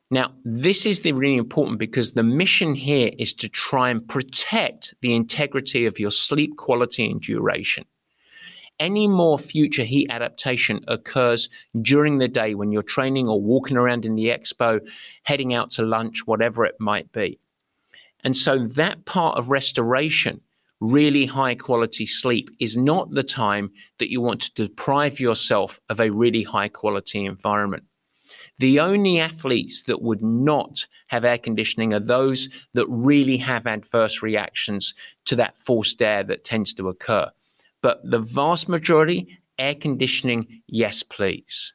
[0.10, 4.96] Now, this is the really important because the mission here is to try and protect
[5.02, 7.86] the integrity of your sleep quality and duration.
[8.80, 11.48] Any more future heat adaptation occurs
[11.80, 14.80] during the day when you're training or walking around in the expo,
[15.22, 17.38] heading out to lunch, whatever it might be.
[18.24, 20.42] And so that part of restoration
[20.80, 26.00] really high quality sleep is not the time that you want to deprive yourself of
[26.00, 27.84] a really high quality environment.
[28.60, 34.22] The only athletes that would not have air conditioning are those that really have adverse
[34.22, 34.94] reactions
[35.26, 37.30] to that forced air that tends to occur.
[37.82, 41.74] But the vast majority, air conditioning, yes, please.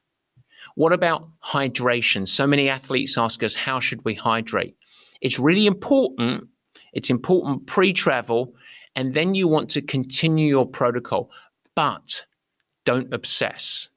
[0.74, 2.26] What about hydration?
[2.26, 4.76] So many athletes ask us, how should we hydrate?
[5.20, 6.48] It's really important.
[6.92, 8.54] It's important pre travel
[8.94, 11.30] and then you want to continue your protocol,
[11.74, 12.24] but
[12.84, 13.88] don't obsess.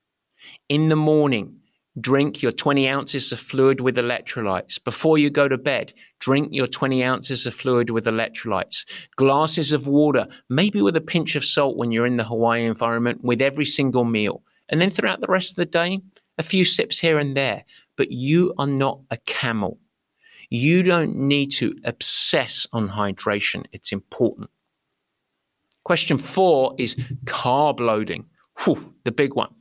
[0.70, 1.60] In the morning,
[2.00, 4.84] drink your 20 ounces of fluid with electrolytes.
[4.84, 8.86] Before you go to bed, drink your 20 ounces of fluid with electrolytes.
[9.16, 13.24] Glasses of water, maybe with a pinch of salt when you're in the Hawaii environment,
[13.24, 14.44] with every single meal.
[14.70, 16.02] And then throughout the rest of the day,
[16.38, 17.64] a few sips here and there.
[17.98, 19.80] But you are not a camel.
[20.50, 23.66] You don't need to obsess on hydration.
[23.72, 24.50] It's important.
[25.86, 26.95] Question four is
[27.26, 28.26] carb loading.
[28.63, 29.54] Whew, the big one.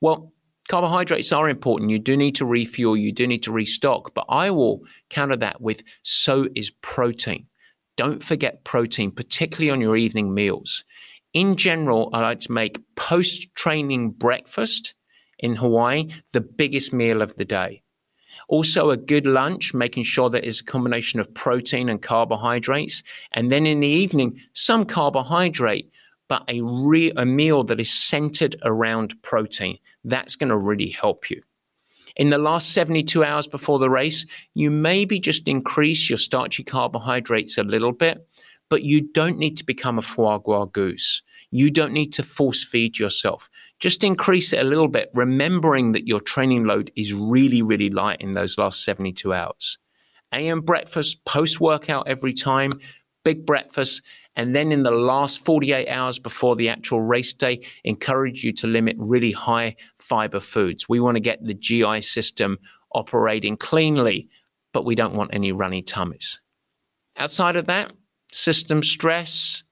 [0.00, 0.32] Well,
[0.68, 1.90] carbohydrates are important.
[1.90, 5.60] You do need to refuel, you do need to restock, but I will counter that
[5.60, 7.46] with so is protein.
[7.96, 10.84] Don't forget protein, particularly on your evening meals.
[11.32, 14.94] In general, I like to make post training breakfast
[15.38, 17.82] in Hawaii the biggest meal of the day.
[18.48, 23.02] Also, a good lunch, making sure that it's a combination of protein and carbohydrates.
[23.32, 25.90] And then in the evening, some carbohydrate,
[26.28, 29.78] but a, re- a meal that is centered around protein.
[30.04, 31.42] That's going to really help you.
[32.16, 37.56] In the last 72 hours before the race, you maybe just increase your starchy carbohydrates
[37.56, 38.26] a little bit,
[38.68, 41.22] but you don't need to become a foie gras goose.
[41.50, 46.06] You don't need to force feed yourself just increase it a little bit, remembering that
[46.06, 49.78] your training load is really, really light in those last 72 hours.
[50.32, 52.70] AM breakfast, post workout every time,
[53.24, 54.02] big breakfast,
[54.36, 58.66] and then in the last 48 hours before the actual race day, encourage you to
[58.66, 60.88] limit really high fiber foods.
[60.88, 62.58] We want to get the GI system
[62.94, 64.28] operating cleanly,
[64.72, 66.40] but we don't want any runny tummies.
[67.16, 67.92] Outside of that,
[68.32, 69.62] system stress,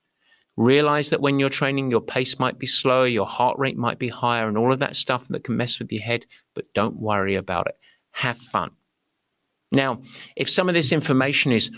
[0.58, 4.08] Realize that when you're training, your pace might be slower, your heart rate might be
[4.08, 7.36] higher, and all of that stuff that can mess with your head, but don't worry
[7.36, 7.78] about it.
[8.10, 8.72] Have fun.
[9.70, 10.02] Now,
[10.34, 11.70] if some of this information is,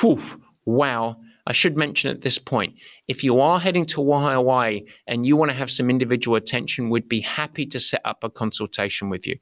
[0.00, 0.20] whew,
[0.64, 1.16] wow,
[1.48, 2.74] I should mention at this point
[3.08, 7.08] if you are heading to Hawaii and you want to have some individual attention, we'd
[7.08, 9.36] be happy to set up a consultation with you.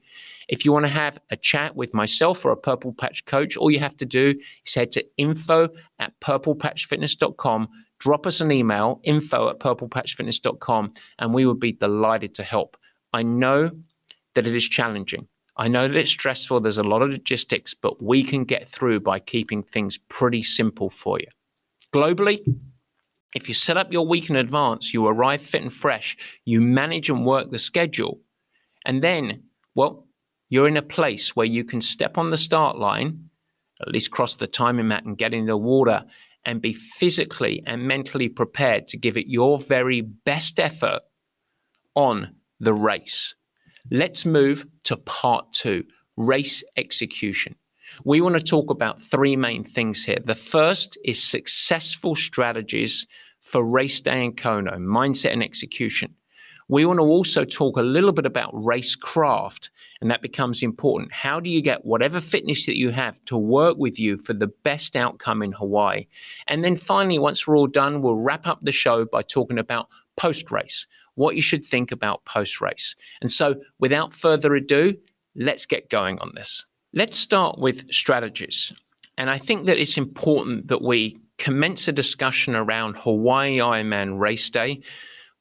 [0.47, 3.69] If you want to have a chat with myself or a Purple Patch coach, all
[3.69, 4.33] you have to do
[4.65, 5.69] is head to info
[5.99, 7.67] at purplepatchfitness.com,
[7.99, 12.77] drop us an email, info at purplepatchfitness.com, and we would be delighted to help.
[13.13, 13.71] I know
[14.35, 15.27] that it is challenging.
[15.57, 16.61] I know that it's stressful.
[16.61, 20.89] There's a lot of logistics, but we can get through by keeping things pretty simple
[20.89, 21.27] for you.
[21.93, 22.43] Globally,
[23.33, 27.09] if you set up your week in advance, you arrive fit and fresh, you manage
[27.09, 28.19] and work the schedule,
[28.85, 29.43] and then,
[29.73, 30.05] well,
[30.49, 33.29] you're in a place where you can step on the start line,
[33.81, 36.05] at least cross the timing mat and get in the water,
[36.47, 41.01] and be physically and mentally prepared to give it your very best effort
[41.93, 43.35] on the race.
[43.91, 45.83] Let's move to part two
[46.15, 47.55] race execution.
[48.03, 50.19] We want to talk about three main things here.
[50.23, 53.05] The first is successful strategies
[53.41, 56.15] for race day in Kona, mindset and execution.
[56.69, 59.69] We want to also talk a little bit about racecraft,
[60.01, 61.11] and that becomes important.
[61.11, 64.47] How do you get whatever fitness that you have to work with you for the
[64.47, 66.07] best outcome in Hawaii?
[66.47, 69.87] And then finally, once we're all done, we'll wrap up the show by talking about
[70.15, 72.95] post race, what you should think about post race.
[73.21, 74.95] And so, without further ado,
[75.35, 76.65] let's get going on this.
[76.93, 78.73] Let's start with strategies.
[79.17, 84.49] And I think that it's important that we commence a discussion around Hawaii Ironman race
[84.49, 84.81] day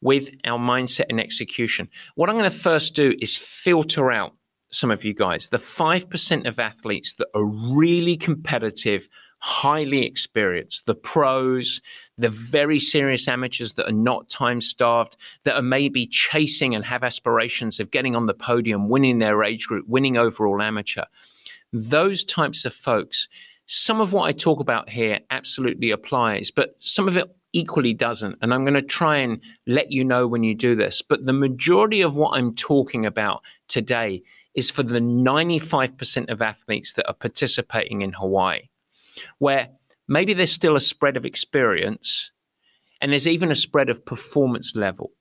[0.01, 1.89] with our mindset and execution.
[2.15, 4.35] What I'm going to first do is filter out
[4.77, 9.09] some of you guys, the 5% of athletes that are really competitive,
[9.39, 11.81] highly experienced, the pros,
[12.19, 17.03] the very serious amateurs that are not time starved, that are maybe chasing and have
[17.03, 21.05] aspirations of getting on the podium, winning their age group, winning overall amateur.
[21.73, 23.29] Those types of folks,
[23.65, 28.37] some of what I talk about here absolutely applies, but some of it equally doesn't.
[28.43, 31.01] And I'm going to try and let you know when you do this.
[31.01, 34.23] But the majority of what I'm talking about today
[34.57, 38.69] is for the 95% of athletes that are participating in Hawaii,
[39.39, 39.69] where
[40.09, 42.31] maybe there's still a spread of experience
[43.01, 45.13] and there's even a spread of performance level.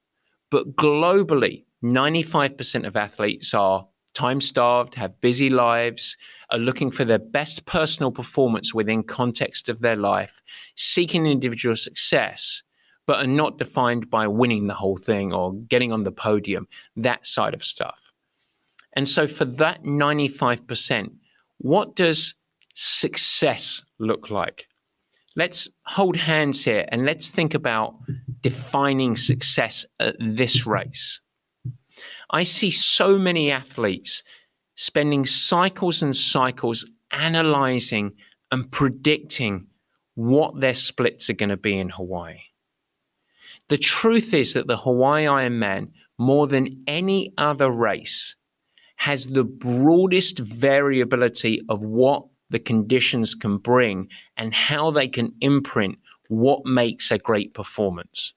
[0.50, 6.16] But globally, 95% of athletes are time starved, have busy lives,
[6.50, 10.42] are looking for their best personal performance within context of their life,
[10.76, 12.64] seeking individual success,
[13.06, 17.28] but are not defined by winning the whole thing or getting on the podium, that
[17.28, 18.05] side of stuff.
[18.96, 21.12] And so for that 95%,
[21.58, 22.36] what does
[22.76, 24.68] success look like?
[25.36, 27.96] Let's hold hands here and let's think about
[28.42, 31.20] defining success at this race.
[32.30, 34.24] I see so many athletes
[34.76, 38.14] spending cycles and cycles analyzing
[38.52, 39.68] and predicting
[40.16, 42.40] what their splits are going to be in Hawaii.
[43.68, 48.36] The truth is that the Hawaii Ironman, more than any other race,
[48.96, 55.98] has the broadest variability of what the conditions can bring and how they can imprint
[56.30, 58.34] what makes a great performance.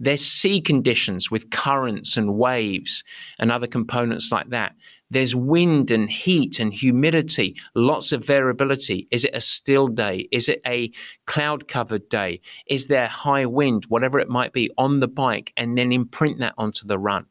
[0.00, 3.02] There's sea conditions with currents and waves
[3.40, 4.76] and other components like that.
[5.10, 9.08] There's wind and heat and humidity, lots of variability.
[9.10, 10.28] Is it a still day?
[10.30, 10.92] Is it a
[11.26, 12.40] cloud covered day?
[12.68, 16.54] Is there high wind, whatever it might be, on the bike and then imprint that
[16.56, 17.26] onto the run?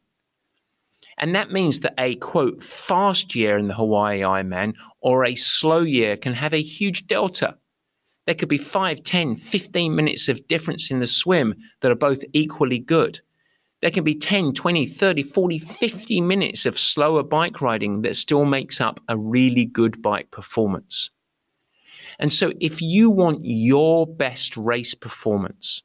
[1.18, 5.80] And that means that a quote fast year in the Hawaii Ironman or a slow
[5.80, 7.56] year can have a huge delta
[8.28, 12.22] there could be 5, 10, 15 minutes of difference in the swim that are both
[12.34, 13.20] equally good.
[13.80, 18.44] There can be 10, 20, 30, 40, 50 minutes of slower bike riding that still
[18.44, 21.08] makes up a really good bike performance.
[22.18, 25.82] And so, if you want your best race performance,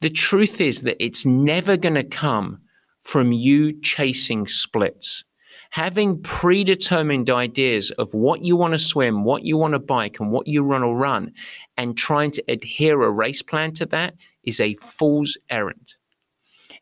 [0.00, 2.62] the truth is that it's never going to come
[3.10, 5.24] from you chasing splits
[5.70, 10.32] having predetermined ideas of what you want to swim, what you want to bike, and
[10.32, 11.32] what you want to run,
[11.76, 15.94] and trying to adhere a race plan to that is a fool's errand.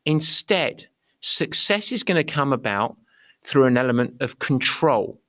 [0.06, 0.86] Instead,
[1.20, 2.96] success is going to come about
[3.44, 5.20] through an element of control,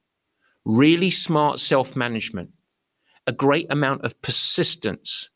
[0.63, 2.49] really smart self management,
[3.27, 5.29] a great amount of persistence,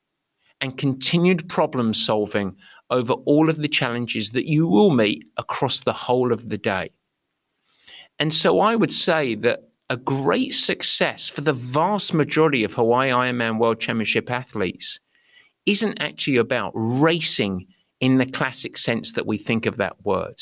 [0.61, 2.55] and continued problem solving
[2.93, 6.91] over all of the challenges that you will meet across the whole of the day.
[8.19, 13.09] And so I would say that a great success for the vast majority of Hawaii
[13.09, 14.99] Ironman World Championship athletes
[15.65, 17.65] isn't actually about racing
[17.99, 20.39] in the classic sense that we think of that word.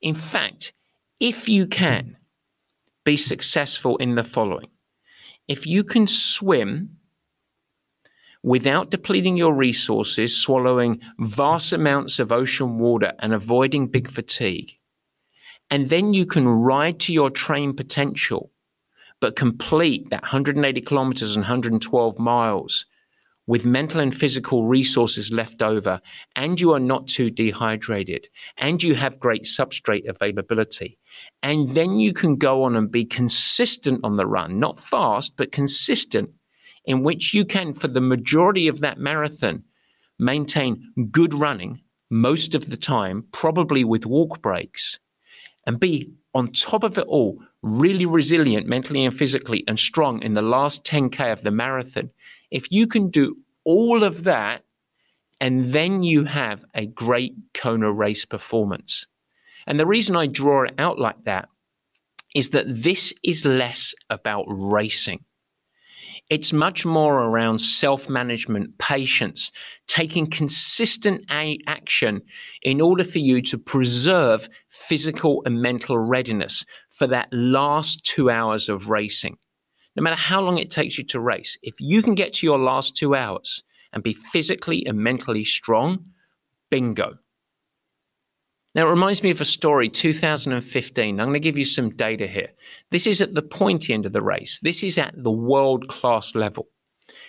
[0.00, 0.72] In fact,
[1.18, 2.16] if you can
[3.04, 4.68] be successful in the following,
[5.48, 6.96] if you can swim
[8.44, 14.70] without depleting your resources, swallowing vast amounts of ocean water and avoiding big fatigue.
[15.70, 18.52] And then you can ride to your train potential,
[19.18, 22.84] but complete that 180 kilometers and 112 miles
[23.46, 26.00] with mental and physical resources left over,
[26.36, 28.28] and you are not too dehydrated,
[28.58, 30.98] and you have great substrate availability.
[31.42, 35.52] And then you can go on and be consistent on the run, not fast, but
[35.52, 36.30] consistent,
[36.84, 39.62] in which you can, for the majority of that marathon,
[40.18, 41.80] maintain good running
[42.10, 44.98] most of the time, probably with walk breaks,
[45.66, 50.34] and be on top of it all, really resilient mentally and physically and strong in
[50.34, 52.10] the last 10K of the marathon
[52.54, 54.62] if you can do all of that,
[55.40, 59.06] and then you have a great Kona race performance.
[59.66, 61.48] And the reason I draw it out like that
[62.34, 65.24] is that this is less about racing.
[66.30, 69.52] It's much more around self management, patience,
[69.86, 72.22] taking consistent a- action
[72.62, 78.68] in order for you to preserve physical and mental readiness for that last two hours
[78.68, 79.36] of racing
[79.96, 82.58] no matter how long it takes you to race, if you can get to your
[82.58, 83.62] last two hours
[83.92, 86.04] and be physically and mentally strong,
[86.70, 87.14] bingo.
[88.74, 91.20] Now, it reminds me of a story, 2015.
[91.20, 92.48] I'm going to give you some data here.
[92.90, 94.58] This is at the pointy end of the race.
[94.60, 96.68] This is at the world class level.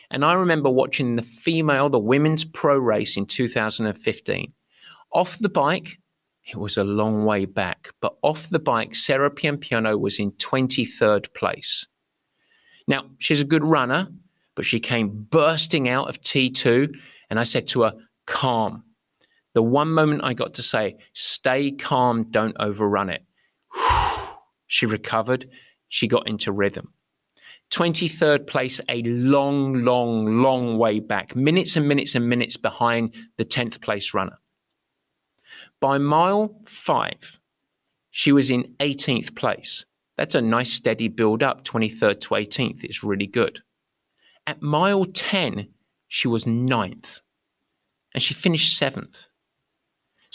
[0.10, 4.54] And I remember watching the female, the women's pro race in 2015.
[5.12, 6.00] Off the bike,
[6.48, 11.34] it was a long way back, but off the bike, Sarah Piampiano was in 23rd
[11.34, 11.86] place.
[12.88, 14.08] Now, she's a good runner,
[14.56, 16.96] but she came bursting out of T2.
[17.30, 17.94] And I said to her,
[18.28, 18.84] calm.
[19.56, 23.24] The one moment I got to say, stay calm, don't overrun it.
[24.68, 25.50] she recovered.
[25.88, 26.94] She got into rhythm.
[27.72, 33.46] 23rd place, a long, long, long way back, minutes and minutes and minutes behind the
[33.46, 34.38] 10th place runner.
[35.80, 37.40] By mile five,
[38.12, 39.86] she was in 18th place.
[40.18, 42.84] That's a nice steady build up, 23rd to 18th.
[42.84, 43.62] It's really good.
[44.46, 45.70] At mile 10,
[46.08, 47.22] she was ninth
[48.14, 49.28] and she finished seventh.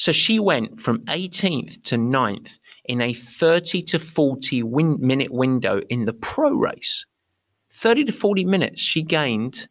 [0.00, 5.82] So she went from 18th to 9th in a 30 to 40 win- minute window
[5.90, 7.04] in the pro race.
[7.74, 9.68] 30 to 40 minutes she gained.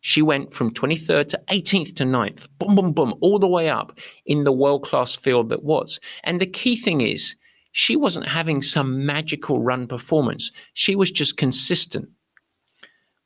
[0.00, 3.98] She went from 23rd to 18th to 9th, boom, boom, boom, all the way up
[4.24, 6.00] in the world class field that was.
[6.24, 7.36] And the key thing is,
[7.72, 10.50] she wasn't having some magical run performance.
[10.72, 12.08] She was just consistent.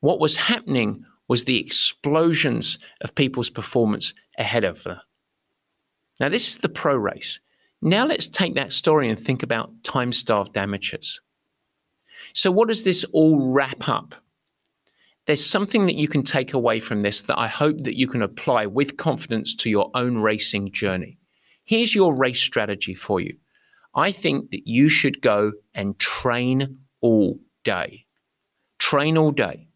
[0.01, 5.03] What was happening was the explosions of people's performance ahead of her.
[6.21, 7.41] Now, this is the pro race.
[7.81, 11.21] Now, let's take that story and think about time starved amateurs.
[12.33, 14.15] So, what does this all wrap up?
[15.27, 18.23] There's something that you can take away from this that I hope that you can
[18.23, 21.19] apply with confidence to your own racing journey.
[21.65, 23.37] Here's your race strategy for you.
[23.95, 28.07] I think that you should go and train all day.
[28.79, 29.69] Train all day.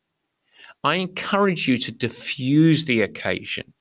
[0.82, 3.72] I encourage you to diffuse the occasion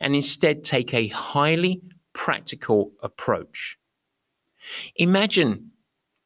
[0.00, 1.82] and instead take a highly
[2.12, 3.76] practical approach.
[4.96, 5.70] Imagine,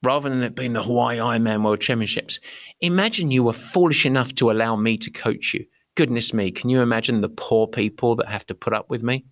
[0.03, 2.41] rather than it being the Hawaii Ironman World Championships,
[2.81, 5.65] imagine you were foolish enough to allow me to coach you.
[5.97, 9.25] Goodness me, can you imagine the poor people that have to put up with me?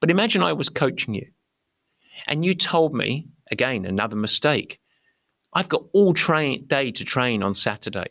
[0.00, 1.26] But imagine I was coaching you
[2.26, 4.78] and you told me Again, another mistake.
[5.52, 8.08] I've got all train day to train on Saturday.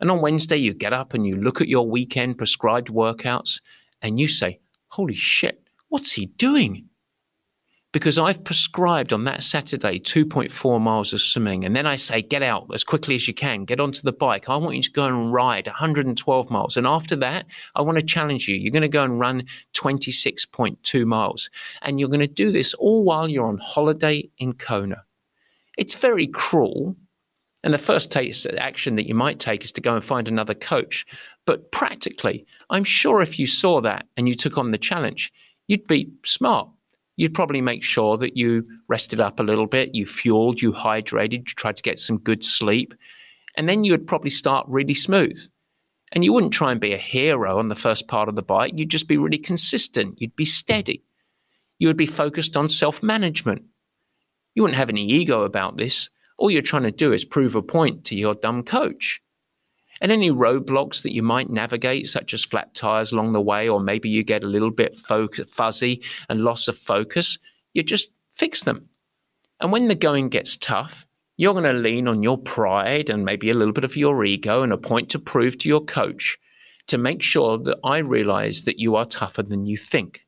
[0.00, 3.60] And on Wednesday, you get up and you look at your weekend prescribed workouts
[4.02, 4.60] and you say,
[4.96, 6.88] Holy shit, what's he doing?
[7.92, 11.66] Because I've prescribed on that Saturday 2.4 miles of swimming.
[11.66, 14.48] And then I say, Get out as quickly as you can, get onto the bike.
[14.48, 16.78] I want you to go and ride 112 miles.
[16.78, 17.44] And after that,
[17.74, 18.56] I want to challenge you.
[18.56, 19.44] You're going to go and run
[19.74, 21.50] 26.2 miles.
[21.82, 25.04] And you're going to do this all while you're on holiday in Kona.
[25.76, 26.96] It's very cruel.
[27.62, 31.04] And the first action that you might take is to go and find another coach.
[31.46, 35.32] But practically, I'm sure if you saw that and you took on the challenge,
[35.68, 36.68] you'd be smart.
[37.16, 41.32] You'd probably make sure that you rested up a little bit, you fueled, you hydrated,
[41.32, 42.92] you tried to get some good sleep.
[43.56, 45.40] And then you would probably start really smooth.
[46.12, 48.72] And you wouldn't try and be a hero on the first part of the bike.
[48.76, 50.20] You'd just be really consistent.
[50.20, 51.02] You'd be steady.
[51.78, 53.62] You would be focused on self management.
[54.54, 56.10] You wouldn't have any ego about this.
[56.38, 59.20] All you're trying to do is prove a point to your dumb coach.
[60.00, 63.80] And any roadblocks that you might navigate, such as flat tires along the way, or
[63.80, 67.38] maybe you get a little bit fuzzy and loss of focus,
[67.72, 68.88] you just fix them.
[69.60, 71.06] And when the going gets tough,
[71.38, 74.62] you're going to lean on your pride and maybe a little bit of your ego
[74.62, 76.38] and a point to prove to your coach
[76.86, 80.26] to make sure that I realize that you are tougher than you think.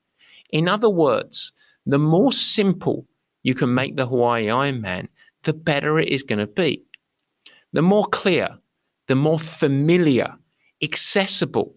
[0.51, 1.53] In other words,
[1.87, 3.07] the more simple
[3.43, 5.09] you can make the Hawaii Ironman,
[5.45, 6.85] the better it is going to be.
[7.73, 8.59] The more clear,
[9.09, 10.33] the more familiar,
[10.83, 11.75] accessible,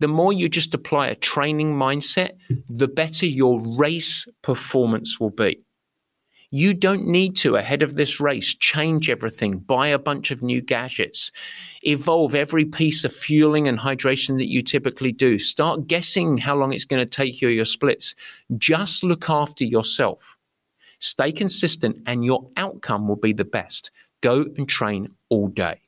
[0.00, 2.32] the more you just apply a training mindset,
[2.68, 5.64] the better your race performance will be.
[6.50, 10.60] You don't need to, ahead of this race, change everything, buy a bunch of new
[10.60, 11.32] gadgets,
[11.82, 15.38] evolve every piece of fueling and hydration that you typically do.
[15.38, 18.14] Start guessing how long it's going to take you your splits.
[18.56, 20.36] Just look after yourself.
[21.00, 23.90] Stay consistent, and your outcome will be the best.
[24.20, 25.80] Go and train all day.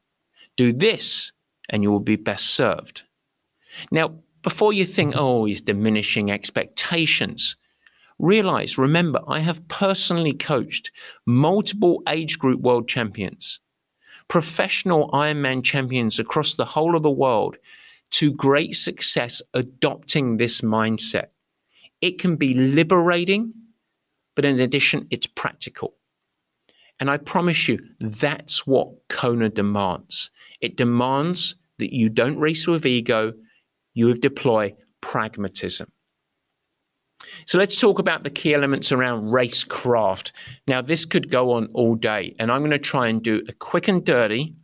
[0.57, 1.33] Do this,
[1.69, 3.03] and you will be best served.
[3.91, 5.21] Now, before you think, mm-hmm.
[5.21, 7.57] oh, he's diminishing expectations,
[8.19, 10.91] Realize, remember, I have personally coached
[11.27, 13.61] multiple age group world champions,
[14.29, 17.59] professional Ironman champions across the whole of the world
[18.13, 21.27] to great success adopting this mindset.
[22.01, 23.53] It can be liberating,
[24.35, 25.95] but in addition, it's practical.
[26.99, 30.31] And I promise you, that's what Kona demands.
[30.67, 33.33] It demands that you don't race with ego,
[33.95, 35.87] you deploy pragmatism.
[37.47, 40.33] So let's talk about the key elements around racecraft.
[40.67, 43.53] Now, this could go on all day, and I'm going to try and do a
[43.53, 44.57] quick and dirty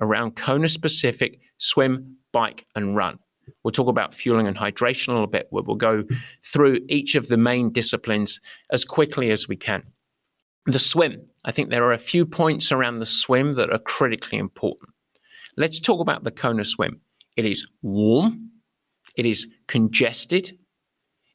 [0.00, 3.18] around Kona specific swim, bike, and run.
[3.62, 5.48] We'll talk about fueling and hydration a little bit.
[5.50, 6.04] We'll go
[6.50, 8.40] through each of the main disciplines
[8.70, 9.82] as quickly as we can.
[10.64, 11.26] The swim.
[11.44, 14.91] I think there are a few points around the swim that are critically important.
[15.56, 17.00] Let's talk about the Kona swim.
[17.36, 18.50] It is warm,
[19.16, 20.58] it is congested,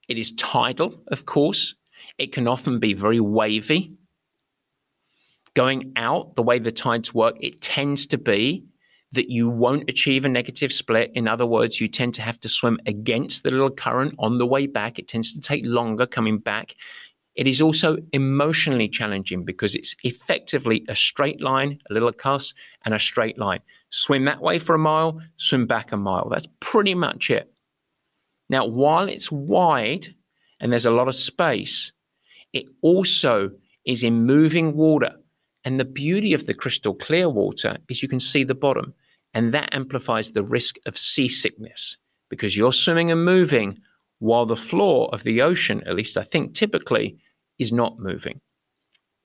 [0.07, 1.75] it is tidal, of course.
[2.17, 3.93] It can often be very wavy.
[5.53, 8.65] Going out, the way the tides work, it tends to be
[9.11, 11.11] that you won't achieve a negative split.
[11.13, 14.45] In other words, you tend to have to swim against the little current on the
[14.45, 14.99] way back.
[14.99, 16.75] It tends to take longer coming back.
[17.35, 22.53] It is also emotionally challenging because it's effectively a straight line, a little cuss,
[22.83, 23.61] and a straight line.
[23.89, 26.27] Swim that way for a mile, swim back a mile.
[26.29, 27.51] That's pretty much it.
[28.49, 30.13] Now, while it's wide
[30.59, 31.91] and there's a lot of space,
[32.53, 33.51] it also
[33.85, 35.13] is in moving water.
[35.63, 38.93] And the beauty of the crystal clear water is you can see the bottom,
[39.33, 41.97] and that amplifies the risk of seasickness
[42.29, 43.79] because you're swimming and moving
[44.19, 47.17] while the floor of the ocean, at least I think typically,
[47.59, 48.39] is not moving.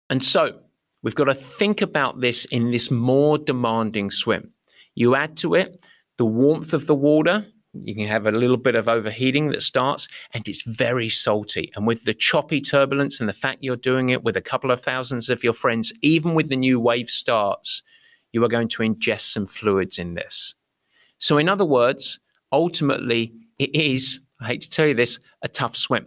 [0.09, 0.59] And so
[1.03, 4.51] we've got to think about this in this more demanding swim.
[4.95, 5.85] You add to it
[6.17, 10.07] the warmth of the water, you can have a little bit of overheating that starts
[10.33, 11.71] and it's very salty.
[11.75, 14.81] And with the choppy turbulence and the fact you're doing it with a couple of
[14.81, 17.81] thousands of your friends, even with the new wave starts,
[18.31, 20.55] you are going to ingest some fluids in this.
[21.17, 22.19] So, in other words,
[22.51, 26.05] ultimately, it is, I hate to tell you this, a tough swim.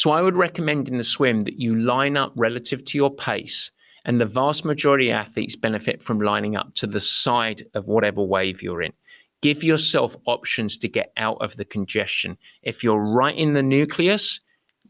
[0.00, 3.70] So, I would recommend in the swim that you line up relative to your pace.
[4.06, 8.22] And the vast majority of athletes benefit from lining up to the side of whatever
[8.22, 8.94] wave you're in.
[9.42, 12.38] Give yourself options to get out of the congestion.
[12.62, 14.40] If you're right in the nucleus,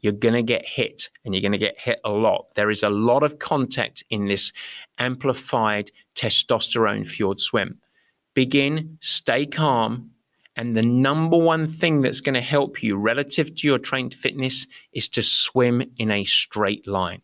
[0.01, 2.47] you're going to get hit and you're going to get hit a lot.
[2.55, 4.53] There is a lot of contact in this
[4.99, 7.81] amplified testosterone fueled swim.
[8.35, 10.13] Begin, stay calm,
[10.61, 14.67] and the number one thing that's going to help you relative to your trained fitness
[14.93, 17.23] is to swim in a straight line.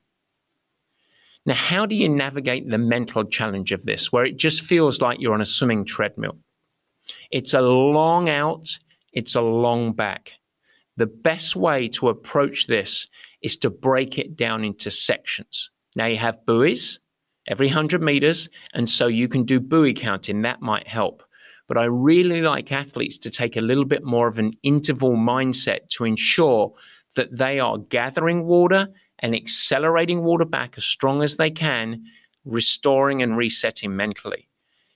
[1.44, 5.20] Now, how do you navigate the mental challenge of this where it just feels like
[5.20, 6.38] you're on a swimming treadmill?
[7.30, 8.70] It's a long out,
[9.12, 10.32] it's a long back.
[10.96, 13.06] The best way to approach this
[13.42, 15.70] is to break it down into sections.
[15.94, 17.00] Now you have buoys
[17.48, 20.40] every 100 meters, and so you can do buoy counting.
[20.40, 21.22] That might help.
[21.68, 25.88] But I really like athletes to take a little bit more of an interval mindset
[25.90, 26.72] to ensure
[27.16, 28.88] that they are gathering water
[29.18, 32.04] and accelerating water back as strong as they can,
[32.44, 34.48] restoring and resetting mentally.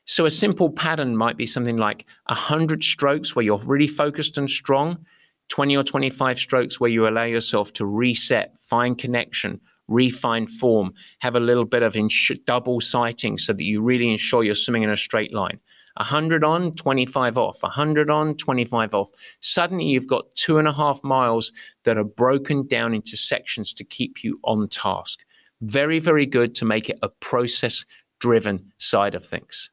[0.05, 4.51] So a simple pattern might be something like 100 strokes where you're really focused and
[4.51, 5.05] strong,
[5.49, 11.35] 20 or 25 strokes where you allow yourself to reset, find connection, refine form, have
[11.35, 14.91] a little bit of ins- double sighting so that you really ensure you're swimming in
[14.91, 15.59] a straight line.
[15.97, 19.09] 100 on, 25 off, 100 on, 25 off.
[19.41, 21.53] Suddenly you've got two and a half miles
[21.85, 25.21] that are broken down into sections to keep you on task.
[25.63, 27.85] Very, very good to make it a process
[28.21, 29.71] driven side of things.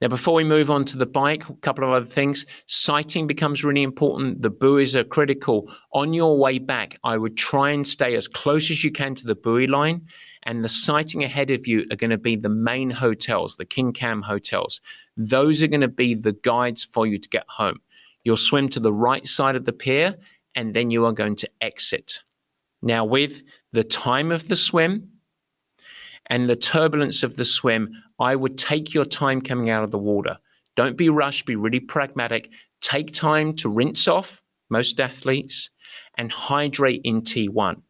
[0.00, 2.46] Now, before we move on to the bike, a couple of other things.
[2.64, 4.40] Sighting becomes really important.
[4.40, 5.70] The buoys are critical.
[5.92, 9.26] On your way back, I would try and stay as close as you can to
[9.26, 10.06] the buoy line
[10.44, 13.92] and the sighting ahead of you are going to be the main hotels, the King
[13.92, 14.80] Kam hotels.
[15.16, 17.80] Those are going to be the guides for you to get home.
[18.24, 20.16] You'll swim to the right side of the pier
[20.54, 22.20] and then you are going to exit.
[22.82, 25.08] Now, with the time of the swim
[26.26, 29.98] and the turbulence of the swim, I would take your time coming out of the
[29.98, 30.38] water.
[30.76, 32.50] Don't be rushed, be really pragmatic.
[32.80, 35.68] Take time to rinse off, most athletes,
[36.16, 37.82] and hydrate in T1.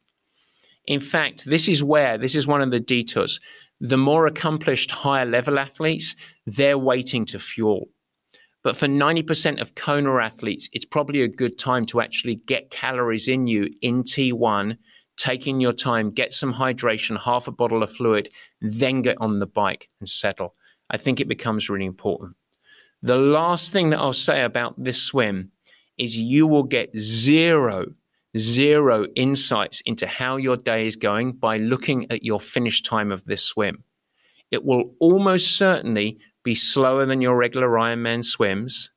[0.91, 3.39] In fact, this is where, this is one of the detours.
[3.81, 6.17] The more accomplished higher level athletes,
[6.47, 7.89] they're waiting to fuel.
[8.65, 13.29] But for 90% of Kona athletes, it's probably a good time to actually get calories
[13.29, 14.77] in you in T1,
[15.17, 18.29] taking your time, get some hydration, half a bottle of fluid,
[18.61, 20.55] then get on the bike and settle.
[20.91, 22.35] I think it becomes really important.
[23.01, 25.53] The last thing that I'll say about this swim
[25.99, 27.93] is you will get zero,
[28.39, 33.25] zero insights into how your day is going by looking at your finish time of
[33.25, 33.85] this swim.
[34.51, 38.91] It will almost certainly be slower than your regular Ironman swims,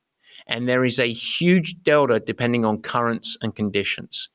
[0.46, 4.28] and there is a huge delta depending on currents and conditions.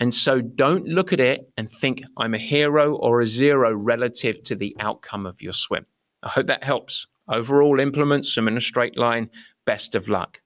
[0.00, 4.42] And so don't look at it and think I'm a hero or a zero relative
[4.44, 5.86] to the outcome of your swim.
[6.22, 7.06] I hope that helps.
[7.28, 9.30] Overall implement swim in a straight line.
[9.66, 10.42] Best of luck.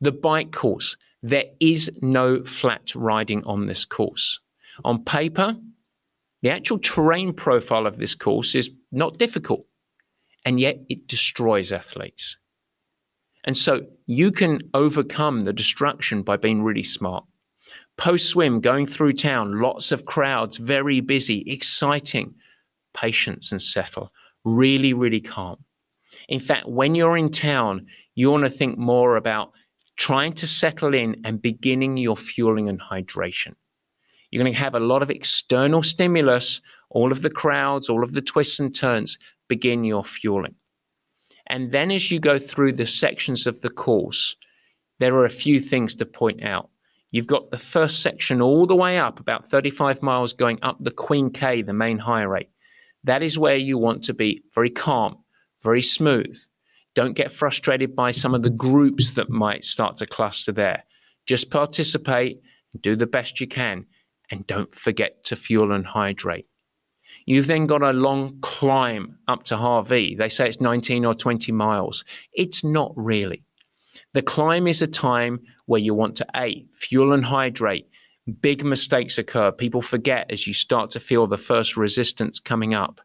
[0.00, 0.96] The bike course.
[1.22, 4.40] There is no flat riding on this course.
[4.84, 5.56] On paper,
[6.42, 9.64] the actual terrain profile of this course is not difficult
[10.44, 12.36] and yet it destroys athletes.
[13.44, 17.24] And so you can overcome the destruction by being really smart.
[17.96, 22.34] Post swim, going through town, lots of crowds, very busy, exciting.
[22.94, 24.12] Patience and settle.
[24.44, 25.64] Really, really calm.
[26.28, 29.52] In fact, when you're in town, you want to think more about
[30.02, 33.54] trying to settle in and beginning your fueling and hydration.
[34.28, 38.12] You're going to have a lot of external stimulus, all of the crowds, all of
[38.12, 39.16] the twists and turns
[39.48, 40.56] begin your fueling.
[41.46, 44.34] And then as you go through the sections of the course,
[44.98, 46.68] there are a few things to point out.
[47.12, 50.90] You've got the first section all the way up, about 35 miles going up the
[50.90, 52.48] Queen K, the main highway.
[53.04, 55.18] That is where you want to be very calm,
[55.62, 56.36] very smooth.
[56.94, 60.84] Don't get frustrated by some of the groups that might start to cluster there.
[61.26, 62.40] Just participate,
[62.80, 63.86] do the best you can,
[64.30, 66.46] and don't forget to fuel and hydrate.
[67.26, 70.16] You've then got a long climb up to Hawi.
[70.16, 72.04] They say it's 19 or 20 miles.
[72.32, 73.44] It's not really.
[74.14, 77.88] The climb is a time where you want to A, fuel and hydrate.
[78.40, 79.52] Big mistakes occur.
[79.52, 83.00] People forget as you start to feel the first resistance coming up.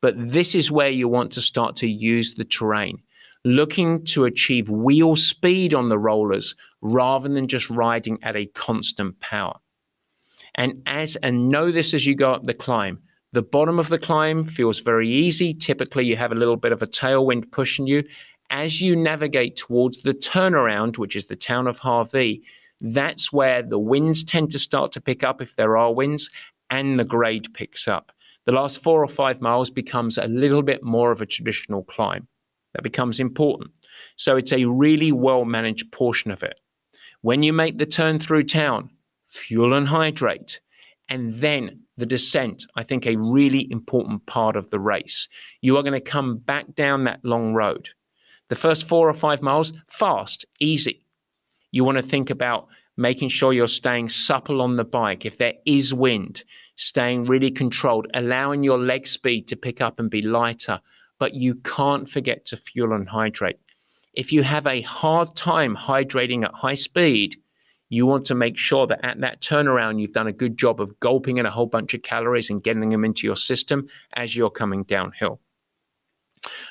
[0.00, 3.02] But this is where you want to start to use the terrain,
[3.44, 9.18] looking to achieve wheel speed on the rollers rather than just riding at a constant
[9.20, 9.58] power.
[10.54, 13.00] And as and know this as you go up the climb,
[13.32, 15.54] the bottom of the climb feels very easy.
[15.54, 18.02] Typically, you have a little bit of a tailwind pushing you.
[18.50, 22.42] As you navigate towards the turnaround, which is the town of Hawi,
[22.80, 26.30] that's where the winds tend to start to pick up if there are winds,
[26.70, 28.12] and the grade picks up.
[28.46, 32.26] The last four or five miles becomes a little bit more of a traditional climb.
[32.78, 33.72] That becomes important.
[34.14, 36.60] So it's a really well managed portion of it.
[37.22, 38.90] When you make the turn through town,
[39.26, 40.60] fuel and hydrate,
[41.08, 45.26] and then the descent, I think, a really important part of the race.
[45.60, 47.88] You are going to come back down that long road.
[48.48, 51.04] The first four or five miles, fast, easy.
[51.72, 55.26] You want to think about making sure you're staying supple on the bike.
[55.26, 56.44] If there is wind,
[56.76, 60.80] staying really controlled, allowing your leg speed to pick up and be lighter.
[61.18, 63.58] But you can't forget to fuel and hydrate.
[64.14, 67.36] If you have a hard time hydrating at high speed,
[67.90, 70.98] you want to make sure that at that turnaround, you've done a good job of
[71.00, 74.50] gulping in a whole bunch of calories and getting them into your system as you're
[74.50, 75.40] coming downhill.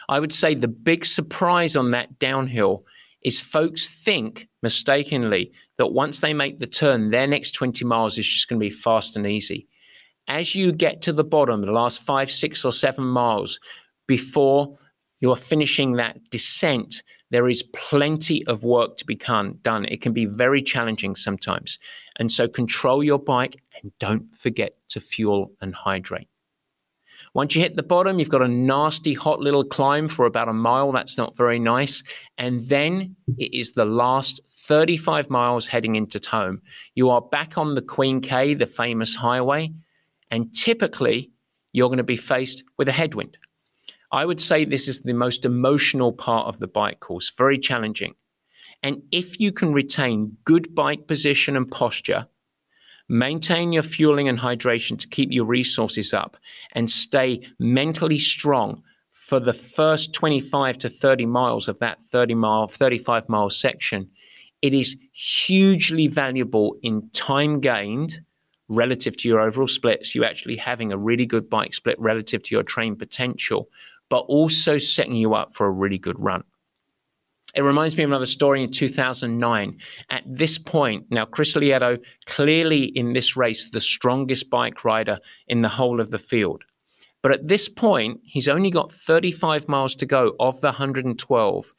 [0.10, 2.86] I would say the big surprise on that downhill
[3.24, 8.28] is folks think mistakenly that once they make the turn, their next 20 miles is
[8.28, 9.68] just going to be fast and easy.
[10.28, 13.60] As you get to the bottom, the last five, six, or seven miles
[14.08, 14.78] before
[15.20, 19.86] you're finishing that descent, there is plenty of work to be done.
[19.86, 21.78] It can be very challenging sometimes.
[22.18, 26.30] And so control your bike and don't forget to fuel and hydrate.
[27.34, 30.54] Once you hit the bottom, you've got a nasty, hot little climb for about a
[30.54, 30.92] mile.
[30.92, 32.02] That's not very nice.
[32.38, 36.62] And then it is the last 35 miles heading into home.
[36.96, 39.72] You are back on the Queen K, the famous highway,
[40.32, 41.32] and typically
[41.74, 43.38] you're going to be faced with a headwind.
[44.12, 48.16] I would say this is the most emotional part of the bike course, very challenging.
[48.84, 52.28] And if you can retain good bike position and posture,
[53.10, 56.36] Maintain your fueling and hydration to keep your resources up
[56.74, 58.84] and stay mentally strong
[59.14, 64.10] for the first 25 to 30 miles of that 30 mile, 35 mile section.
[64.62, 68.20] It is hugely valuable in time gained
[68.68, 72.56] relative to your overall splits, you actually having a really good bike split relative to
[72.56, 73.70] your train potential,
[74.10, 76.44] but also setting you up for a really good run.
[77.56, 79.78] It reminds me of another story in 2009.
[80.10, 85.62] At this point, now Chris Lieto, clearly in this race, the strongest bike rider in
[85.62, 86.64] the whole of the field.
[87.24, 91.74] But at this point, he's only got 35 miles to go of the 112.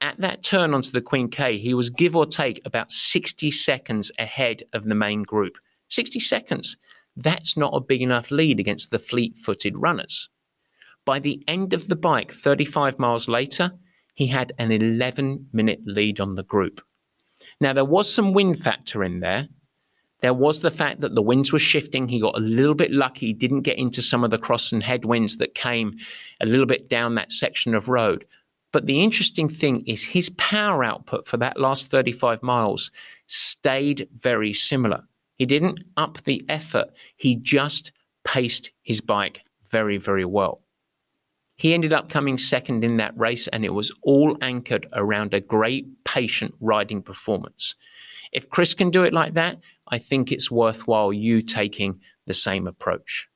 [0.00, 4.12] At that turn onto the Queen K, he was give or take about 60 seconds
[4.18, 5.54] ahead of the main group.
[5.88, 6.76] 60 seconds.
[7.16, 10.28] That's not a big enough lead against the fleet footed runners.
[11.04, 13.72] By the end of the bike, 35 miles later,
[14.14, 16.80] he had an 11 minute lead on the group.
[17.60, 19.48] Now, there was some wind factor in there.
[20.20, 22.08] There was the fact that the winds were shifting.
[22.08, 24.82] He got a little bit lucky, He didn't get into some of the cross and
[24.82, 25.98] headwinds that came
[26.40, 28.24] a little bit down that section of road.
[28.72, 32.90] But the interesting thing is his power output for that last 35 miles
[33.26, 35.02] stayed very similar.
[35.36, 37.92] He didn't up the effort, he just
[38.24, 40.63] paced his bike very, very well.
[41.64, 45.40] He ended up coming second in that race, and it was all anchored around a
[45.40, 47.74] great patient riding performance.
[48.32, 52.66] If Chris can do it like that, I think it's worthwhile you taking the same
[52.66, 53.28] approach.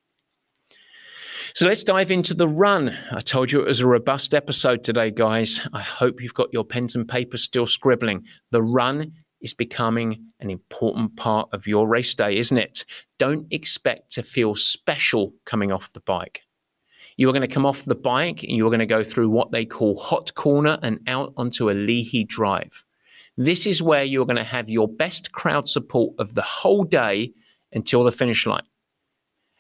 [1.54, 2.94] So let's dive into the run.
[3.12, 5.66] I told you it was a robust episode today, guys.
[5.72, 8.26] I hope you've got your pens and papers still scribbling.
[8.50, 12.84] The run is becoming an important part of your race day, isn't it?
[13.18, 16.42] Don't expect to feel special coming off the bike.
[17.18, 19.50] You are going to come off the bike and you're going to go through what
[19.50, 22.84] they call hot corner and out onto Alii drive.
[23.36, 27.32] This is where you're going to have your best crowd support of the whole day
[27.72, 28.62] until the finish line.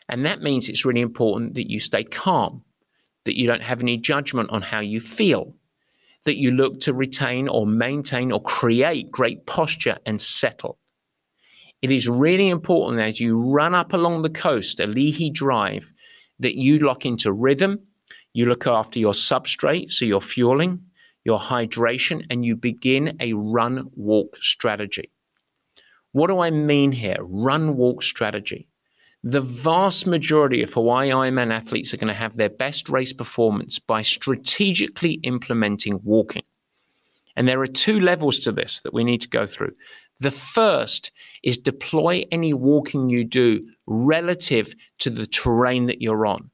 [0.08, 2.62] And that means it's really important that you stay calm,
[3.24, 5.52] that you don't have any judgment on how you feel,
[6.26, 10.78] that you look to retain or maintain or create great posture and settle.
[11.82, 15.92] It is really important as you run up along the coast, Alii Drive,
[16.40, 17.80] that you lock into rhythm,
[18.32, 20.80] you look after your substrate, so your fueling,
[21.24, 25.10] your hydration, and you begin a run walk strategy.
[26.12, 27.16] What do I mean here?
[27.20, 28.68] Run walk strategy.
[29.24, 33.78] The vast majority of Hawaii Ironman athletes are going to have their best race performance
[33.78, 36.44] by strategically implementing walking.
[37.36, 39.72] And there are two levels to this that we need to go through.
[40.20, 41.12] The first
[41.44, 46.50] is deploy any walking you do relative to the terrain that you're on.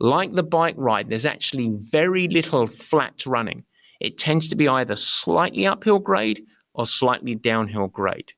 [0.00, 3.64] Like the bike ride, there's actually very little flat running.
[4.00, 6.42] It tends to be either slightly uphill grade
[6.74, 8.32] or slightly downhill grade.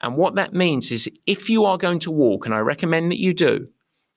[0.00, 3.20] And what that means is if you are going to walk, and I recommend that
[3.20, 3.66] you do,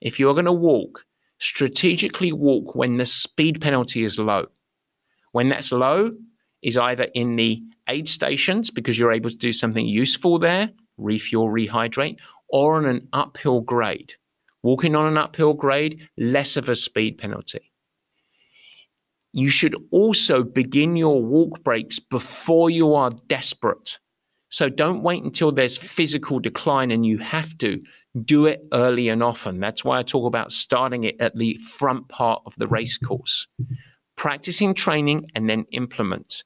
[0.02, 1.06] if you're going to walk,
[1.40, 4.48] strategically walk when the speed penalty is low.
[5.32, 6.12] When that's low,
[6.62, 11.50] is either in the aid stations because you're able to do something useful there, refuel,
[11.50, 12.18] rehydrate,
[12.50, 14.14] or on an uphill grade.
[14.64, 17.72] Walking on an uphill grade, less of a speed penalty.
[19.32, 24.00] You should also begin your walk breaks before you are desperate.
[24.50, 27.82] So don't wait until there's physical decline and you have to
[28.24, 29.60] do it early and often.
[29.60, 33.48] That's why I talk about starting it at the front part of the race course.
[34.16, 36.46] Practicing training and then implement.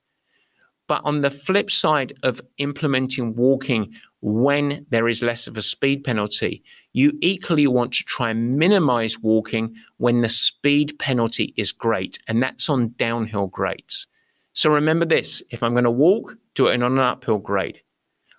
[0.89, 6.03] But on the flip side of implementing walking when there is less of a speed
[6.03, 6.63] penalty,
[6.93, 12.41] you equally want to try and minimize walking when the speed penalty is great, and
[12.41, 14.07] that's on downhill grades.
[14.53, 17.81] So remember this if I'm going to walk, do it on an uphill grade.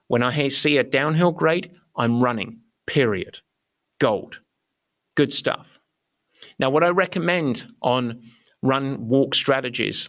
[0.09, 3.39] When I see a downhill grade, I'm running, period.
[4.01, 4.41] Gold.
[5.15, 5.79] Good stuff.
[6.59, 8.21] Now, what I recommend on
[8.61, 10.09] run walk strategies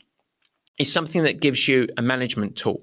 [0.78, 2.82] is something that gives you a management tool.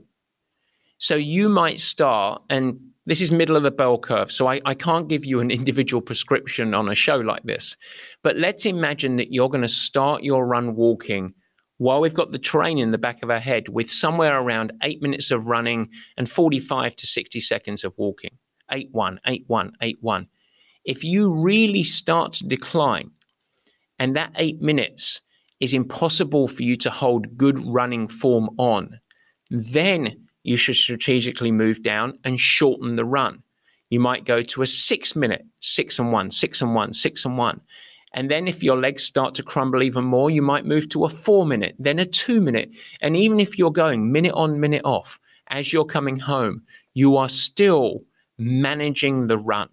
[0.99, 4.30] So you might start, and this is middle of the bell curve.
[4.30, 7.76] So I, I can't give you an individual prescription on a show like this.
[8.22, 11.34] But let's imagine that you're going to start your run walking
[11.78, 15.01] while we've got the terrain in the back of our head with somewhere around eight
[15.01, 18.36] minutes of running and 45 to 60 seconds of walking.
[18.70, 20.26] Eight one, eight one, eight one.
[20.84, 23.11] If you really start to decline,
[23.99, 25.20] and that eight minutes
[25.61, 28.99] is impossible for you to hold good running form on,
[29.51, 33.43] then you should strategically move down and shorten the run.
[33.91, 37.39] You might go to a six minute, six and one, six and one, six and
[37.39, 37.61] one.
[38.15, 41.11] And then if your legs start to crumble even more, you might move to a
[41.11, 42.71] four minute, then a two minute.
[43.01, 46.63] And even if you're going minute on, minute off, as you're coming home,
[46.95, 48.03] you are still
[48.39, 49.69] managing the run.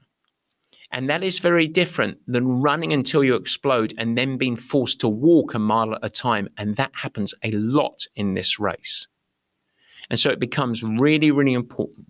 [0.96, 5.10] And that is very different than running until you explode and then being forced to
[5.10, 6.48] walk a mile at a time.
[6.58, 9.08] And that happens a lot in this race.
[10.10, 12.08] And so it becomes really, really important.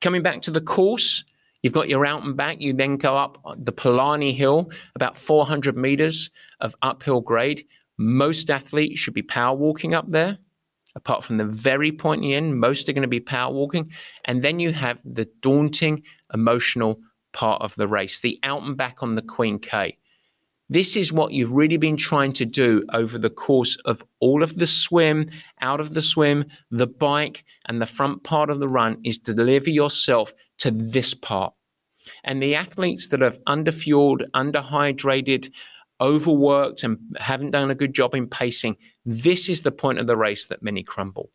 [0.00, 1.22] Coming back to the course,
[1.62, 2.62] you've got your out and back.
[2.62, 6.30] You then go up the Palani Hill, about 400 meters
[6.60, 7.66] of uphill grade.
[7.98, 10.38] Most athletes should be power walking up there.
[10.94, 13.90] Apart from the very pointy end, most are going to be power walking.
[14.24, 16.98] And then you have the daunting, emotional
[17.32, 19.98] part of the race, the out and back on the Queen K.
[20.68, 24.56] This is what you've really been trying to do over the course of all of
[24.56, 25.28] the swim,
[25.60, 29.34] out of the swim, the bike, and the front part of the run is to
[29.34, 31.52] deliver yourself to this part.
[32.24, 35.52] And the athletes that have underfueled, underhydrated,
[36.00, 40.16] overworked, and haven't done a good job in pacing, this is the point of the
[40.16, 41.30] race that many crumble.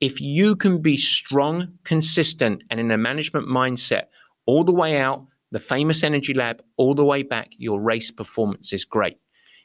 [0.00, 4.04] If you can be strong, consistent, and in a management mindset
[4.46, 8.72] all the way out, the famous energy lab, all the way back, your race performance
[8.72, 9.18] is great.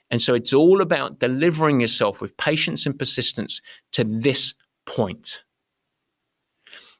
[0.09, 3.61] And so it's all about delivering yourself with patience and persistence
[3.93, 4.53] to this
[4.85, 5.41] point.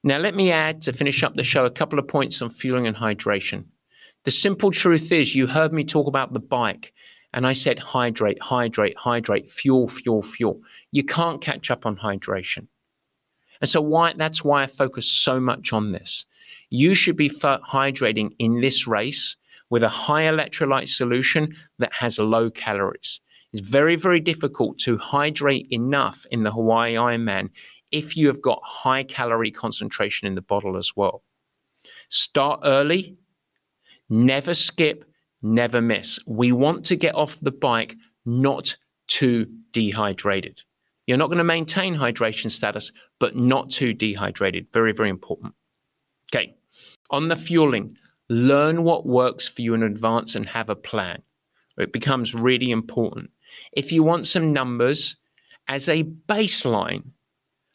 [0.03, 2.85] Now, let me add to finish up the show a couple of points on fueling
[2.85, 3.65] and hydration.
[4.23, 6.93] The simple truth is, you heard me talk about the bike,
[7.33, 10.61] and I said hydrate, hydrate, hydrate, fuel, fuel, fuel.
[10.91, 12.67] You can't catch up on hydration.
[13.61, 16.25] And so why that's why I focus so much on this.
[16.69, 19.37] You should be hydrating in this race
[19.69, 23.19] with a high electrolyte solution that has low calories.
[23.53, 27.49] It's very, very difficult to hydrate enough in the Hawaii Ironman
[27.91, 31.23] if you have got high calorie concentration in the bottle as well.
[32.09, 33.15] Start early,
[34.09, 35.05] never skip,
[35.41, 36.19] never miss.
[36.27, 37.95] We want to get off the bike
[38.25, 38.75] not
[39.07, 40.61] too dehydrated.
[41.07, 44.67] You're not going to maintain hydration status, but not too dehydrated.
[44.73, 45.53] Very, very important.
[46.31, 46.55] Okay.
[47.11, 47.97] On the fueling,
[48.29, 51.21] learn what works for you in advance and have a plan.
[51.77, 53.29] It becomes really important.
[53.73, 55.17] If you want some numbers
[55.67, 57.03] as a baseline,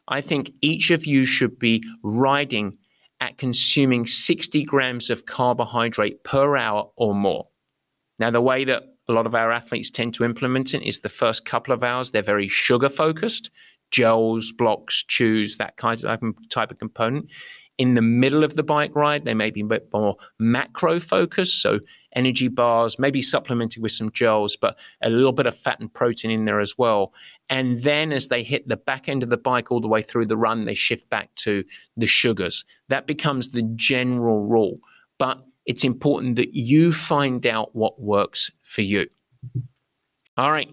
[0.09, 2.77] I think each of you should be riding
[3.21, 7.47] at consuming 60 grams of carbohydrate per hour or more.
[8.19, 11.09] Now, the way that a lot of our athletes tend to implement it is the
[11.09, 13.51] first couple of hours, they're very sugar focused,
[13.91, 17.27] gels, blocks, chews, that kind of type of component.
[17.81, 21.63] In the middle of the bike ride, they may be a bit more macro focused.
[21.63, 21.81] So
[22.15, 26.31] energy bars, maybe supplemented with some gels, but a little bit of fat and protein
[26.31, 27.15] in there as well.
[27.49, 30.27] And then as they hit the back end of the bike all the way through
[30.27, 31.65] the run, they shift back to
[31.97, 32.67] the sugars.
[32.89, 34.77] That becomes the general rule.
[35.19, 39.07] But it's important that you find out what works for you.
[40.37, 40.69] All right.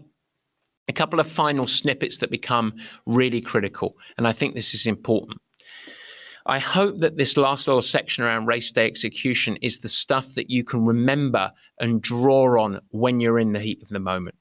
[0.89, 2.73] A couple of final snippets that become
[3.05, 3.95] really critical.
[4.17, 5.39] And I think this is important.
[6.47, 10.49] I hope that this last little section around race day execution is the stuff that
[10.49, 14.35] you can remember and draw on when you're in the heat of the moment.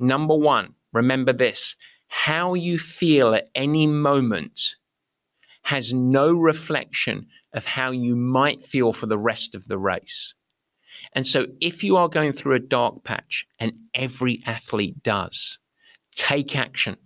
[0.00, 1.76] Number one, remember this
[2.08, 4.76] how you feel at any moment
[5.62, 10.34] has no reflection of how you might feel for the rest of the race.
[11.14, 15.58] And so, if you are going through a dark patch, and every athlete does,
[16.14, 16.96] take action.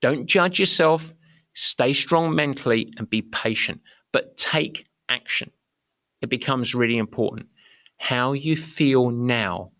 [0.00, 1.12] Don't judge yourself.
[1.58, 3.80] Stay strong mentally and be patient,
[4.12, 5.50] but take action.
[6.20, 7.48] It becomes really important.
[7.96, 9.70] How you feel now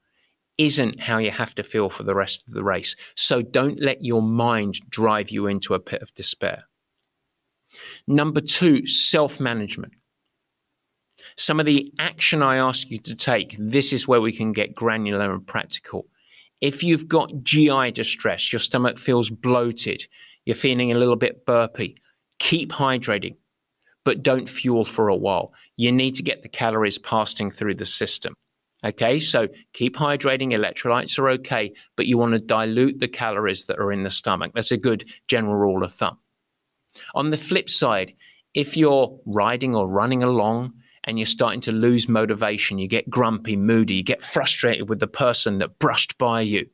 [0.57, 2.97] isn't how you have to feel for the rest of the race.
[3.15, 6.63] So don't let your mind drive you into a pit of despair.
[8.07, 9.93] Number two, self management.
[11.37, 14.75] Some of the action I ask you to take, this is where we can get
[14.75, 16.07] granular and practical.
[16.61, 20.07] If you've got GI distress, your stomach feels bloated,
[20.45, 21.97] you're feeling a little bit burpy,
[22.39, 23.37] keep hydrating,
[24.05, 25.53] but don't fuel for a while.
[25.77, 28.35] You need to get the calories passing through the system.
[28.85, 33.79] Okay, so keep hydrating, electrolytes are okay, but you want to dilute the calories that
[33.79, 34.53] are in the stomach.
[34.55, 36.19] That's a good general rule of thumb.
[37.15, 38.15] On the flip side,
[38.55, 40.73] if you're riding or running along
[41.07, 45.07] and you're starting to lose motivation, you get grumpy, moody, you get frustrated with the
[45.07, 46.67] person that brushed by you,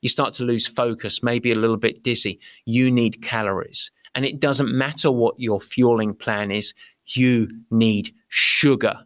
[0.00, 3.90] you start to lose focus, maybe a little bit dizzy, you need calories.
[4.14, 6.72] And it doesn't matter what your fueling plan is,
[7.06, 9.00] you need sugar.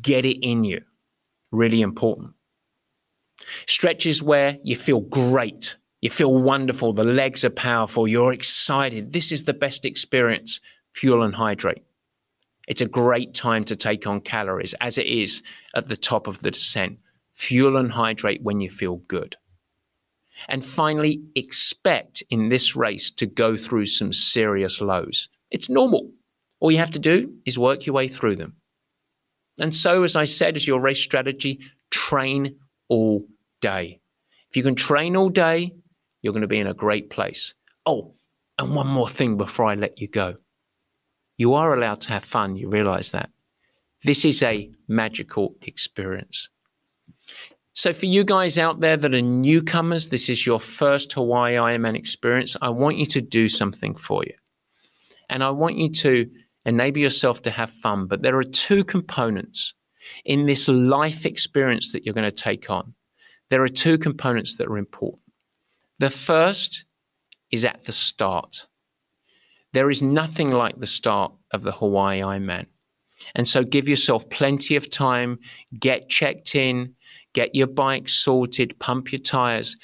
[0.00, 0.80] Get it in you.
[1.52, 2.32] Really important.
[3.66, 9.12] Stretches where you feel great, you feel wonderful, the legs are powerful, you're excited.
[9.12, 10.60] This is the best experience.
[10.94, 11.82] Fuel and hydrate.
[12.66, 15.42] It's a great time to take on calories as it is
[15.74, 16.98] at the top of the descent.
[17.34, 19.36] Fuel and hydrate when you feel good.
[20.48, 25.28] And finally, expect in this race to go through some serious lows.
[25.50, 26.10] It's normal.
[26.60, 28.54] All you have to do is work your way through them.
[29.58, 31.60] And so, as I said, as your race strategy,
[31.90, 32.56] train
[32.88, 33.24] all
[33.60, 34.00] day.
[34.50, 35.72] If you can train all day,
[36.22, 37.54] you're going to be in a great place.
[37.86, 38.14] Oh,
[38.58, 40.36] and one more thing before I let you go.
[41.36, 43.30] You are allowed to have fun, you realize that.
[44.04, 46.48] This is a magical experience.
[47.72, 51.96] So, for you guys out there that are newcomers, this is your first Hawaii Ironman
[51.96, 52.56] experience.
[52.62, 54.34] I want you to do something for you.
[55.28, 56.30] And I want you to
[56.66, 58.06] enable yourself to have fun.
[58.06, 59.74] But there are two components
[60.24, 62.94] in this life experience that you're going to take on.
[63.50, 65.22] There are two components that are important.
[65.98, 66.84] The first
[67.50, 68.66] is at the start.
[69.74, 72.66] There is nothing like the start of the Hawaii Ironman.
[73.34, 75.36] And so give yourself plenty of time,
[75.80, 76.94] get checked in,
[77.32, 79.76] get your bike sorted, pump your tires,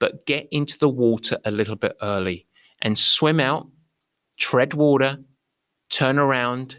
[0.00, 2.44] but get into the water a little bit early
[2.82, 3.66] and swim out,
[4.36, 5.16] tread water,
[5.88, 6.76] turn around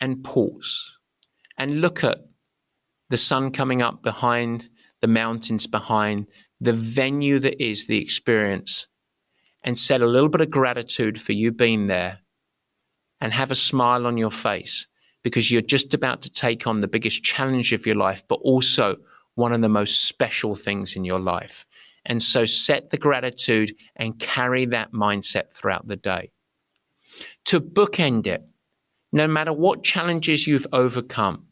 [0.00, 0.96] and pause
[1.58, 2.18] and look at
[3.10, 4.68] the sun coming up behind,
[5.00, 6.28] the mountains behind,
[6.60, 8.86] the venue that is the experience,
[9.64, 12.18] and set a little bit of gratitude for you being there
[13.20, 14.86] and have a smile on your face
[15.22, 18.96] because you're just about to take on the biggest challenge of your life, but also
[19.34, 21.64] one of the most special things in your life.
[22.04, 26.32] And so set the gratitude and carry that mindset throughout the day.
[27.46, 28.42] To bookend it,
[29.12, 31.46] no matter what challenges you've overcome,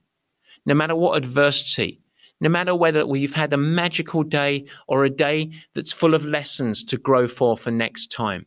[0.67, 2.00] no matter what adversity,
[2.41, 6.85] no matter whether we've had a magical day or a day that's full of lessons
[6.85, 8.47] to grow for for next time.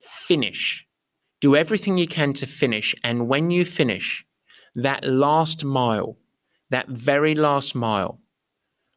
[0.00, 0.86] Finish.
[1.40, 2.94] Do everything you can to finish.
[3.04, 4.24] And when you finish,
[4.74, 6.16] that last mile,
[6.70, 8.20] that very last mile,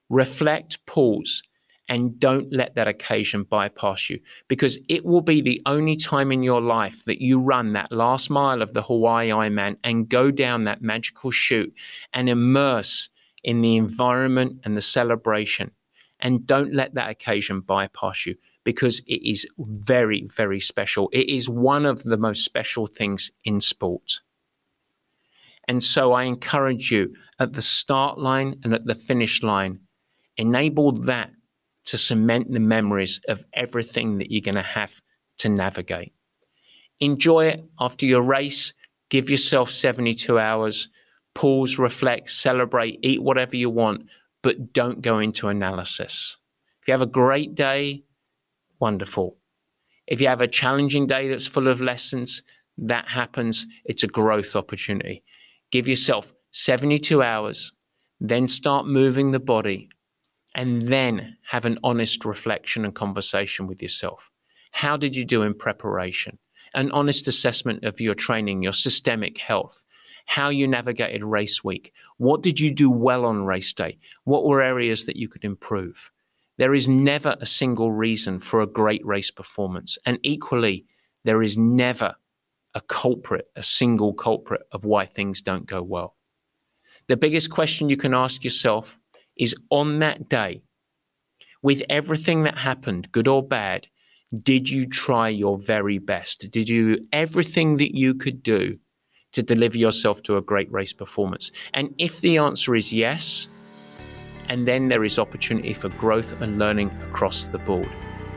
[0.10, 1.44] reflect, pause,
[1.92, 6.42] and don't let that occasion bypass you because it will be the only time in
[6.42, 10.64] your life that you run that last mile of the Hawaii Ironman and go down
[10.64, 11.74] that magical chute
[12.14, 13.10] and immerse
[13.44, 15.72] in the environment and the celebration.
[16.20, 21.10] And don't let that occasion bypass you because it is very, very special.
[21.12, 24.22] It is one of the most special things in sport.
[25.68, 29.80] And so I encourage you at the start line and at the finish line,
[30.38, 31.32] enable that
[31.86, 35.02] to cement the memories of everything that you're going to have
[35.38, 36.14] to navigate.
[37.00, 38.74] Enjoy it after your race.
[39.10, 40.90] Give yourself 72 hours
[41.34, 44.06] pause, reflect, celebrate, eat whatever you want,
[44.42, 46.38] but don't go into analysis.
[46.82, 48.04] If you have a great day,
[48.80, 49.38] wonderful.
[50.08, 52.42] If you have a challenging day that's full of lessons,
[52.78, 53.66] that happens.
[53.86, 55.24] It's a growth opportunity.
[55.72, 57.72] Give yourself 72 hours,
[58.20, 59.90] then start moving the body,
[60.56, 64.30] and then have an honest reflection and conversation with yourself.
[64.72, 66.38] How did you do in preparation?
[66.74, 69.84] An honest assessment of your training, your systemic health,
[70.32, 71.92] how you navigated race week.
[72.16, 73.98] What did you do well on race day?
[74.24, 76.10] What were areas that you could improve?
[76.58, 79.98] There is never a single reason for a great race performance.
[80.06, 80.86] And equally,
[81.26, 82.16] there is never
[82.74, 86.16] a culprit, a single culprit of why things don't go well.
[87.10, 88.98] The biggest question you can ask yourself
[89.36, 90.62] is on that day,
[91.62, 93.86] with everything that happened, good or bad,
[94.44, 96.50] did you try your very best?
[96.52, 98.80] Did you everything that you could do
[99.32, 101.52] to deliver yourself to a great race performance?
[101.74, 103.48] And if the answer is yes,
[104.50, 107.90] and then there is opportunity for growth and learning across the board.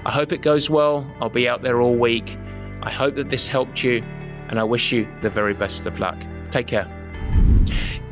[0.06, 1.06] I hope it goes well.
[1.20, 2.38] I'll be out there all week.
[2.82, 4.02] I hope that this helped you,
[4.48, 6.16] and I wish you the very best of luck.
[6.50, 6.88] Take care.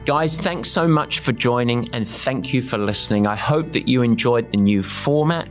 [0.04, 3.28] Guys, thanks so much for joining and thank you for listening.
[3.28, 5.48] I hope that you enjoyed the new format.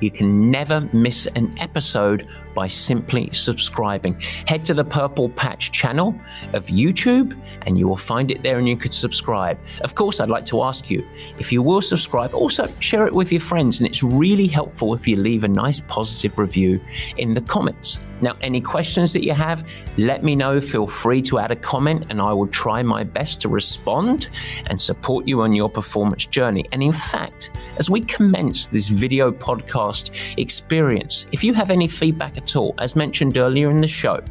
[0.00, 4.20] You can never miss an episode by simply subscribing.
[4.46, 6.14] Head to the Purple Patch channel
[6.52, 9.58] of YouTube and you will find it there and you could subscribe.
[9.80, 11.06] Of course, I'd like to ask you
[11.38, 13.80] if you will subscribe, also share it with your friends.
[13.80, 16.80] And it's really helpful if you leave a nice positive review
[17.16, 18.00] in the comments.
[18.20, 19.66] Now, any questions that you have,
[19.98, 20.60] let me know.
[20.60, 24.30] Feel free to add a comment and I will try my best to respond
[24.66, 26.64] and support you on your performance journey.
[26.72, 32.36] And in fact, as we commence this video podcast experience, if you have any feedback
[32.44, 34.22] at all, as mentioned earlier in the show,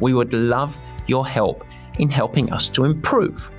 [0.00, 1.64] we would love your help
[1.98, 3.50] in helping us to improve.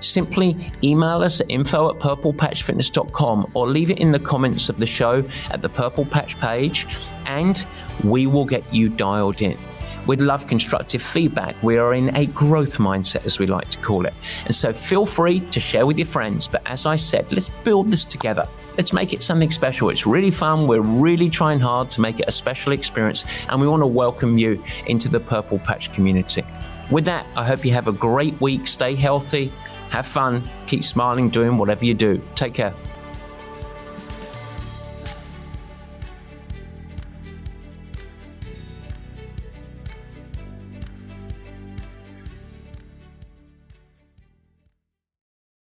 [0.00, 4.86] Simply email us at info at purplepatchfitness.com or leave it in the comments of the
[4.86, 6.86] show at the Purple Patch page,
[7.26, 7.66] and
[8.04, 9.58] we will get you dialed in.
[10.06, 11.62] We'd love constructive feedback.
[11.62, 14.14] We are in a growth mindset, as we like to call it.
[14.46, 16.48] And so feel free to share with your friends.
[16.48, 18.48] But as I said, let's build this together.
[18.78, 19.90] Let's make it something special.
[19.90, 20.68] It's really fun.
[20.68, 23.24] We're really trying hard to make it a special experience.
[23.48, 26.44] And we want to welcome you into the Purple Patch community.
[26.88, 28.68] With that, I hope you have a great week.
[28.68, 29.52] Stay healthy.
[29.90, 32.22] Have fun, keep smiling, doing whatever you do.
[32.36, 32.74] Take care.